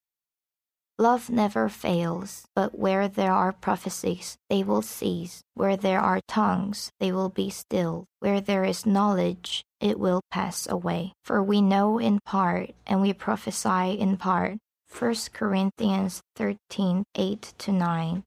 Love 0.98 1.30
never 1.30 1.68
fails, 1.68 2.46
but 2.56 2.80
where 2.80 3.10
there 3.10 3.34
are 3.34 3.52
prophecies, 3.52 4.38
they 4.50 4.64
will 4.64 4.82
cease. 4.82 5.42
Where 5.54 5.76
there 5.76 6.00
are 6.00 6.22
tongues, 6.26 6.90
they 7.02 7.12
will 7.12 7.28
be 7.28 7.50
still. 7.50 8.06
Where 8.22 8.40
there 8.40 8.64
is 8.64 8.86
knowledge, 8.86 9.66
it 9.82 10.00
will 10.00 10.22
pass 10.32 10.68
away. 10.70 11.12
For 11.26 11.44
we 11.44 11.62
know 11.62 12.00
in 12.00 12.20
part, 12.26 12.72
and 12.88 13.02
we 13.02 13.12
prophesy 13.12 14.00
in 14.00 14.16
part. 14.16 14.58
1 14.98 15.16
Corinthians 15.34 16.22
13 16.38 17.04
8 17.14 17.54
9. 17.68 18.24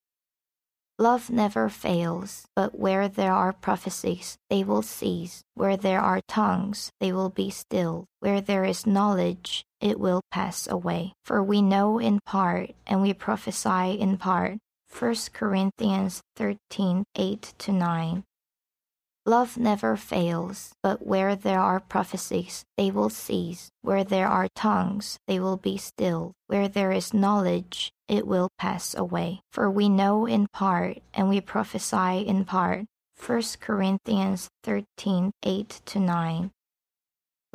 Love 1.01 1.31
never 1.31 1.69
fails, 1.69 2.49
but 2.57 2.77
where 2.77 3.09
there 3.09 3.33
are 3.33 3.53
prophecies, 3.53 4.37
they 4.51 4.65
will 4.65 4.83
cease. 4.83 5.45
Where 5.55 5.77
there 5.77 6.01
are 6.01 6.21
tongues, 6.27 6.91
they 6.99 7.13
will 7.13 7.31
be 7.31 7.51
still. 7.51 8.07
Where 8.19 8.41
there 8.41 8.65
is 8.65 8.85
knowledge, 8.85 9.65
it 9.81 10.01
will 10.01 10.23
pass 10.33 10.67
away. 10.67 11.13
For 11.25 11.41
we 11.41 11.63
know 11.63 12.01
in 12.01 12.19
part, 12.27 12.73
and 12.85 13.01
we 13.01 13.13
prophesy 13.13 13.93
in 13.93 14.19
part. 14.19 14.59
1 14.91 15.15
Corinthians 15.33 16.21
13 16.35 17.05
8 17.15 17.55
9. 17.69 18.25
Love 19.29 19.59
never 19.59 19.95
fails, 19.95 20.73
but 20.83 21.07
where 21.07 21.37
there 21.37 21.61
are 21.61 21.81
prophecies, 21.81 22.65
they 22.79 22.91
will 22.91 23.11
cease. 23.11 23.69
Where 23.83 24.03
there 24.03 24.27
are 24.27 24.49
tongues, 24.55 25.19
they 25.27 25.39
will 25.39 25.59
be 25.59 25.77
still. 25.77 26.33
Where 26.47 26.67
there 26.67 26.93
is 26.93 27.13
knowledge, 27.13 27.93
it 28.09 28.27
will 28.27 28.49
pass 28.59 28.95
away. 28.95 29.43
For 29.53 29.71
we 29.71 29.91
know 29.91 30.25
in 30.25 30.47
part, 30.51 31.03
and 31.13 31.29
we 31.29 31.43
prophesy 31.43 32.27
in 32.27 32.47
part. 32.47 32.87
1 33.21 33.43
Corinthians 33.61 34.49
13 34.65 35.31
8 35.43 35.83
9. 35.95 36.51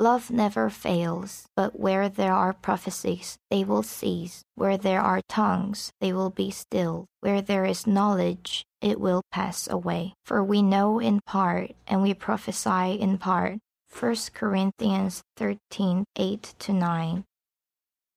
Love 0.00 0.28
never 0.28 0.68
fails, 0.70 1.46
but 1.54 1.78
where 1.78 2.08
there 2.08 2.34
are 2.34 2.52
prophecies, 2.52 3.38
they 3.48 3.62
will 3.62 3.84
cease. 3.84 4.42
Where 4.56 4.76
there 4.76 5.00
are 5.00 5.20
tongues, 5.28 5.92
they 6.00 6.12
will 6.12 6.30
be 6.30 6.50
still. 6.50 7.06
Where 7.20 7.40
there 7.40 7.64
is 7.64 7.86
knowledge, 7.86 8.64
it 8.80 8.98
will 8.98 9.22
pass 9.30 9.68
away. 9.70 10.14
For 10.24 10.42
we 10.42 10.62
know 10.62 10.98
in 10.98 11.20
part, 11.20 11.76
and 11.86 12.02
we 12.02 12.12
prophesy 12.12 12.98
in 13.00 13.18
part. 13.18 13.58
1 13.88 14.16
Corinthians 14.34 15.22
13 15.36 16.04
8 16.16 16.54
9. 16.68 17.24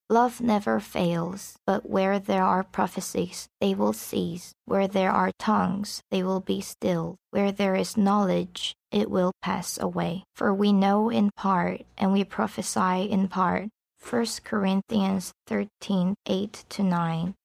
Love 0.10 0.40
never 0.40 0.80
fails, 0.80 1.58
but 1.66 1.90
where 1.90 2.18
there 2.18 2.44
are 2.44 2.64
prophecies, 2.64 3.50
they 3.60 3.76
will 3.76 3.92
cease. 3.92 4.54
Where 4.64 4.88
there 4.88 5.12
are 5.12 5.32
tongues, 5.38 6.02
they 6.12 6.24
will 6.24 6.40
be 6.40 6.62
still. 6.62 7.18
Where 7.32 7.52
there 7.52 7.76
is 7.76 7.98
knowledge, 7.98 8.74
it 8.90 9.12
will 9.12 9.34
pass 9.42 9.78
away. 9.78 10.24
For 10.34 10.54
we 10.54 10.72
know 10.72 11.10
in 11.10 11.32
part, 11.36 11.82
and 11.98 12.14
we 12.14 12.24
prophesy 12.24 13.10
in 13.10 13.28
part. 13.28 13.68
1 14.02 14.26
Corinthians 14.46 15.34
13 15.48 16.16
8 16.26 16.66
9. 16.80 17.36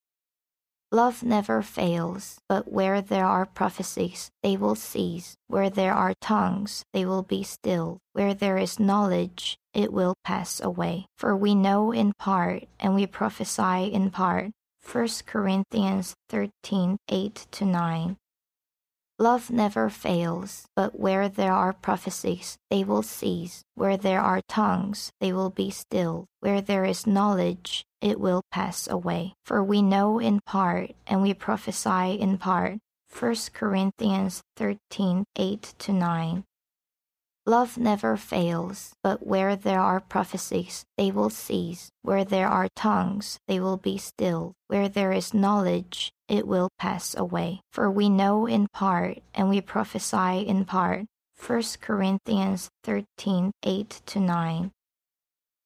Love 0.95 1.23
never 1.23 1.63
fails, 1.63 2.39
but 2.51 2.71
where 2.71 3.01
there 3.01 3.25
are 3.25 3.47
prophecies, 3.47 4.31
they 4.43 4.59
will 4.59 4.75
cease. 4.75 5.35
Where 5.49 5.71
there 5.71 5.95
are 5.95 6.13
tongues, 6.21 6.85
they 6.93 7.07
will 7.07 7.23
be 7.23 7.43
still. 7.43 7.97
Where 8.13 8.35
there 8.35 8.59
is 8.59 8.79
knowledge, 8.79 9.57
it 9.73 9.91
will 9.91 10.13
pass 10.23 10.61
away. 10.61 11.07
For 11.17 11.35
we 11.35 11.55
know 11.55 11.93
in 11.93 12.13
part, 12.19 12.65
and 12.79 12.95
we 12.95 13.07
prophesy 13.07 13.87
in 13.91 14.11
part. 14.11 14.51
1 14.85 15.09
Corinthians 15.25 16.15
13 16.29 16.99
8 17.09 17.47
9. 17.63 18.17
Love 19.23 19.53
never 19.53 19.89
fails, 19.89 20.67
but 20.75 20.99
where 20.99 21.29
there 21.29 21.53
are 21.53 21.73
prophecies, 21.73 22.59
they 22.71 22.83
will 22.83 23.05
cease. 23.05 23.63
Where 23.77 23.97
there 23.97 24.21
are 24.21 24.41
tongues, 24.49 25.13
they 25.21 25.33
will 25.33 25.49
be 25.49 25.71
still. 25.71 26.27
Where 26.41 26.61
there 26.61 26.85
is 26.85 27.07
knowledge, 27.07 27.85
it 28.01 28.19
will 28.19 28.43
pass 28.51 28.89
away. 28.89 29.35
For 29.45 29.63
we 29.63 29.81
know 29.81 30.19
in 30.19 30.41
part, 30.45 30.97
and 31.07 31.23
we 31.23 31.35
prophesy 31.35 32.19
in 32.19 32.37
part. 32.37 32.79
1 33.17 33.37
Corinthians 33.53 34.43
13 34.57 35.23
8 35.37 35.75
9. 35.89 36.45
Love 37.45 37.77
never 37.77 38.17
fails, 38.17 38.95
but 39.03 39.27
where 39.27 39.57
there 39.57 39.81
are 39.81 39.99
prophecies, 39.99 40.85
they 40.97 41.11
will 41.11 41.29
cease. 41.29 41.91
Where 42.03 42.25
there 42.25 42.47
are 42.47 42.69
tongues, 42.77 43.41
they 43.49 43.59
will 43.59 43.77
be 43.77 43.99
still. 43.99 44.53
Where 44.69 44.89
there 44.89 45.11
is 45.11 45.35
knowledge, 45.35 46.13
it 46.29 46.47
will 46.47 46.69
pass 46.79 47.17
away. 47.17 47.61
For 47.73 47.91
we 47.91 48.09
know 48.09 48.47
in 48.47 48.69
part, 48.69 49.19
and 49.35 49.49
we 49.49 49.61
prophesy 49.61 50.47
in 50.47 50.65
part. 50.65 51.07
1 51.45 51.63
Corinthians 51.81 52.71
13 52.85 53.51
8 53.65 54.03
9. 54.15 54.71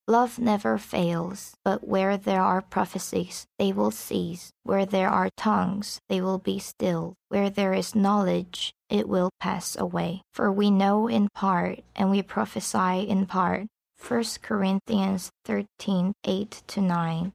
Love 0.09 0.39
never 0.39 0.79
fails, 0.79 1.57
but 1.65 1.87
where 1.87 2.17
there 2.17 2.41
are 2.41 2.63
prophecies, 2.63 3.45
they 3.59 3.73
will 3.73 3.91
cease. 3.91 4.53
Where 4.63 4.87
there 4.87 5.09
are 5.09 5.31
tongues, 5.37 5.99
they 6.09 6.21
will 6.21 6.39
be 6.39 6.61
still. 6.61 7.15
Where 7.29 7.51
there 7.51 7.73
is 7.73 7.97
knowledge, 7.97 8.73
it 8.89 9.09
will 9.09 9.31
pass 9.41 9.77
away. 9.77 10.23
For 10.33 10.53
we 10.53 10.71
know 10.71 11.09
in 11.09 11.29
part, 11.35 11.81
and 11.97 12.09
we 12.09 12.23
prophesy 12.23 13.01
in 13.09 13.27
part. 13.27 13.67
1 13.99 14.25
Corinthians 14.43 15.31
13 15.45 16.13
8 16.25 16.63
9. 16.77 17.33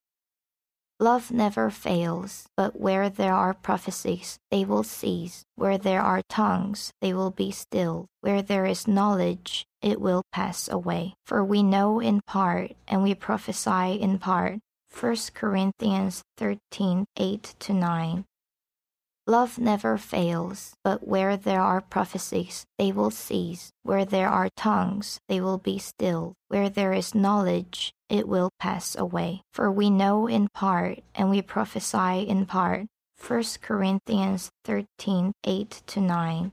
Love 1.01 1.31
never 1.31 1.71
fails, 1.71 2.45
but 2.55 2.79
where 2.79 3.09
there 3.09 3.33
are 3.33 3.55
prophecies, 3.55 4.37
they 4.51 4.63
will 4.63 4.83
cease. 4.83 5.43
Where 5.55 5.79
there 5.79 6.03
are 6.03 6.21
tongues, 6.29 6.93
they 7.01 7.11
will 7.11 7.31
be 7.31 7.49
still. 7.49 8.05
Where 8.21 8.43
there 8.43 8.67
is 8.67 8.87
knowledge, 8.87 9.65
it 9.81 9.99
will 9.99 10.21
pass 10.31 10.69
away. 10.69 11.15
For 11.25 11.43
we 11.43 11.63
know 11.63 11.99
in 11.99 12.21
part, 12.27 12.73
and 12.87 13.01
we 13.01 13.15
prophesy 13.15 13.93
in 13.99 14.19
part. 14.19 14.59
1 14.93 15.15
Corinthians 15.33 16.21
13 16.37 17.05
8 17.17 17.55
9. 17.67 18.25
Love 19.31 19.57
never 19.57 19.97
fails, 19.97 20.73
but 20.83 21.07
where 21.07 21.37
there 21.37 21.61
are 21.61 21.79
prophecies, 21.79 22.65
they 22.77 22.91
will 22.91 23.09
cease. 23.09 23.71
Where 23.81 24.03
there 24.03 24.27
are 24.27 24.49
tongues, 24.57 25.21
they 25.29 25.39
will 25.39 25.57
be 25.57 25.77
still. 25.79 26.33
Where 26.49 26.69
there 26.69 26.91
is 26.91 27.15
knowledge, 27.15 27.93
it 28.09 28.27
will 28.27 28.49
pass 28.59 28.93
away. 28.93 29.43
For 29.53 29.71
we 29.71 29.89
know 29.89 30.27
in 30.27 30.49
part, 30.53 30.99
and 31.15 31.29
we 31.29 31.41
prophesy 31.41 32.27
in 32.27 32.45
part. 32.45 32.87
1 33.25 33.43
Corinthians 33.61 34.49
13 34.65 35.31
8 35.45 35.81
9. 35.95 36.51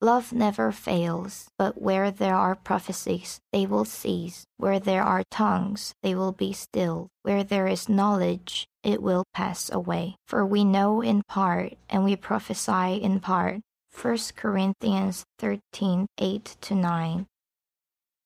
Love 0.00 0.32
never 0.32 0.70
fails, 0.70 1.48
but 1.58 1.82
where 1.82 2.08
there 2.10 2.36
are 2.36 2.54
prophecies, 2.54 3.40
they 3.52 3.66
will 3.66 3.84
cease. 3.84 4.44
Where 4.56 4.78
there 4.78 5.02
are 5.02 5.24
tongues, 5.28 5.92
they 6.02 6.14
will 6.14 6.30
be 6.30 6.52
still. 6.52 7.08
Where 7.22 7.42
there 7.42 7.66
is 7.66 7.88
knowledge, 7.88 8.68
it 8.84 9.02
will 9.02 9.24
pass 9.34 9.70
away. 9.72 10.14
For 10.28 10.46
we 10.46 10.64
know 10.64 11.00
in 11.00 11.22
part, 11.26 11.74
and 11.90 12.04
we 12.04 12.14
prophesy 12.14 13.02
in 13.02 13.18
part. 13.18 13.60
1 13.90 14.18
Corinthians 14.36 15.24
13 15.40 16.06
8 16.16 16.56
9. 16.70 17.26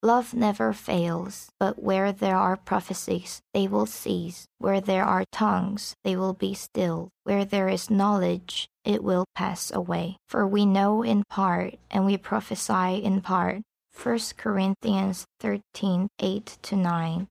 Love 0.05 0.35
never 0.35 0.73
fails, 0.73 1.53
but 1.61 1.81
where 1.81 2.11
there 2.11 2.37
are 2.37 2.57
prophecies, 2.57 3.41
they 3.55 3.69
will 3.69 3.87
cease. 3.87 4.49
Where 4.59 4.81
there 4.81 5.05
are 5.05 5.25
tongues, 5.31 5.95
they 6.03 6.17
will 6.17 6.35
be 6.35 6.55
stilled. 6.55 7.11
Where 7.23 7.45
there 7.45 7.69
is 7.69 7.89
knowledge, 7.89 8.69
it 8.85 9.05
will 9.05 9.27
pass 9.37 9.71
away. 9.71 10.17
For 10.29 10.45
we 10.45 10.67
know 10.67 11.05
in 11.05 11.23
part, 11.31 11.77
and 11.89 12.05
we 12.05 12.17
prophesy 12.17 12.97
in 12.97 13.21
part. 13.21 13.63
1 13.95 14.19
Corinthians 14.37 15.25
13 15.39 16.09
8 16.19 16.59
9. 16.73 17.29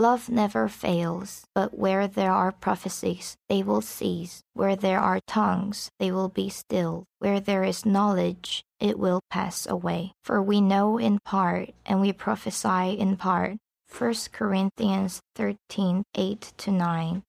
Love 0.00 0.30
never 0.30 0.66
fails, 0.66 1.44
but 1.54 1.76
where 1.76 2.08
there 2.08 2.32
are 2.32 2.52
prophecies, 2.52 3.36
they 3.50 3.62
will 3.62 3.82
cease. 3.82 4.40
Where 4.54 4.74
there 4.74 4.98
are 4.98 5.20
tongues, 5.26 5.90
they 5.98 6.10
will 6.10 6.30
be 6.30 6.48
stilled. 6.48 7.04
Where 7.18 7.38
there 7.38 7.64
is 7.64 7.84
knowledge, 7.84 8.64
it 8.78 8.98
will 8.98 9.20
pass 9.28 9.66
away. 9.66 10.12
For 10.24 10.40
we 10.40 10.62
know 10.62 10.96
in 10.96 11.18
part, 11.22 11.74
and 11.84 12.00
we 12.00 12.14
prophesy 12.14 12.98
in 12.98 13.18
part. 13.18 13.58
1 13.92 14.14
Corinthians 14.32 15.20
13 15.36 16.02
8 16.14 16.52
9. 16.66 17.22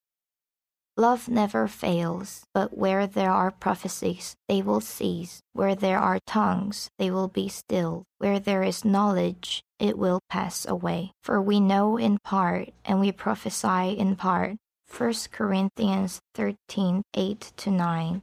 Love 0.96 1.28
never 1.28 1.68
fails, 1.68 2.44
but 2.54 2.76
where 2.76 3.06
there 3.06 3.32
are 3.32 3.50
prophecies, 3.50 4.34
they 4.48 4.62
will 4.62 4.80
cease. 4.80 5.40
Where 5.52 5.74
there 5.74 5.98
are 5.98 6.20
tongues, 6.26 6.88
they 6.98 7.10
will 7.10 7.28
be 7.28 7.48
stilled. 7.48 8.04
Where 8.16 8.40
there 8.40 8.62
is 8.62 8.82
knowledge, 8.82 9.62
it 9.82 9.98
will 9.98 10.20
pass 10.30 10.64
away. 10.64 11.10
For 11.24 11.42
we 11.42 11.58
know 11.58 11.96
in 11.96 12.18
part, 12.22 12.68
and 12.84 13.00
we 13.00 13.10
prophesy 13.10 13.98
in 13.98 14.14
part. 14.14 14.56
1 14.96 15.14
Corinthians 15.32 16.20
13 16.34 17.02
8 17.14 17.52
9. 17.66 18.22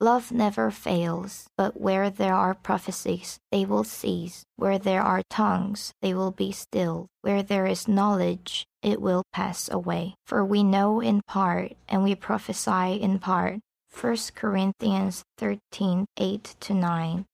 Love 0.00 0.32
never 0.32 0.70
fails, 0.72 1.46
but 1.56 1.80
where 1.80 2.10
there 2.10 2.34
are 2.34 2.54
prophecies, 2.54 3.38
they 3.52 3.64
will 3.64 3.84
cease. 3.84 4.42
Where 4.56 4.78
there 4.78 5.02
are 5.02 5.22
tongues, 5.30 5.92
they 6.02 6.12
will 6.12 6.32
be 6.32 6.50
still. 6.50 7.06
Where 7.22 7.42
there 7.42 7.66
is 7.66 7.86
knowledge, 7.86 8.66
it 8.82 9.00
will 9.00 9.22
pass 9.32 9.68
away. 9.70 10.14
For 10.26 10.44
we 10.44 10.64
know 10.64 11.00
in 11.00 11.22
part, 11.22 11.72
and 11.88 12.02
we 12.02 12.16
prophesy 12.16 12.94
in 13.00 13.20
part. 13.20 13.60
1 13.92 14.16
Corinthians 14.34 15.22
13 15.38 16.06
8 16.16 16.56
9. 16.70 17.24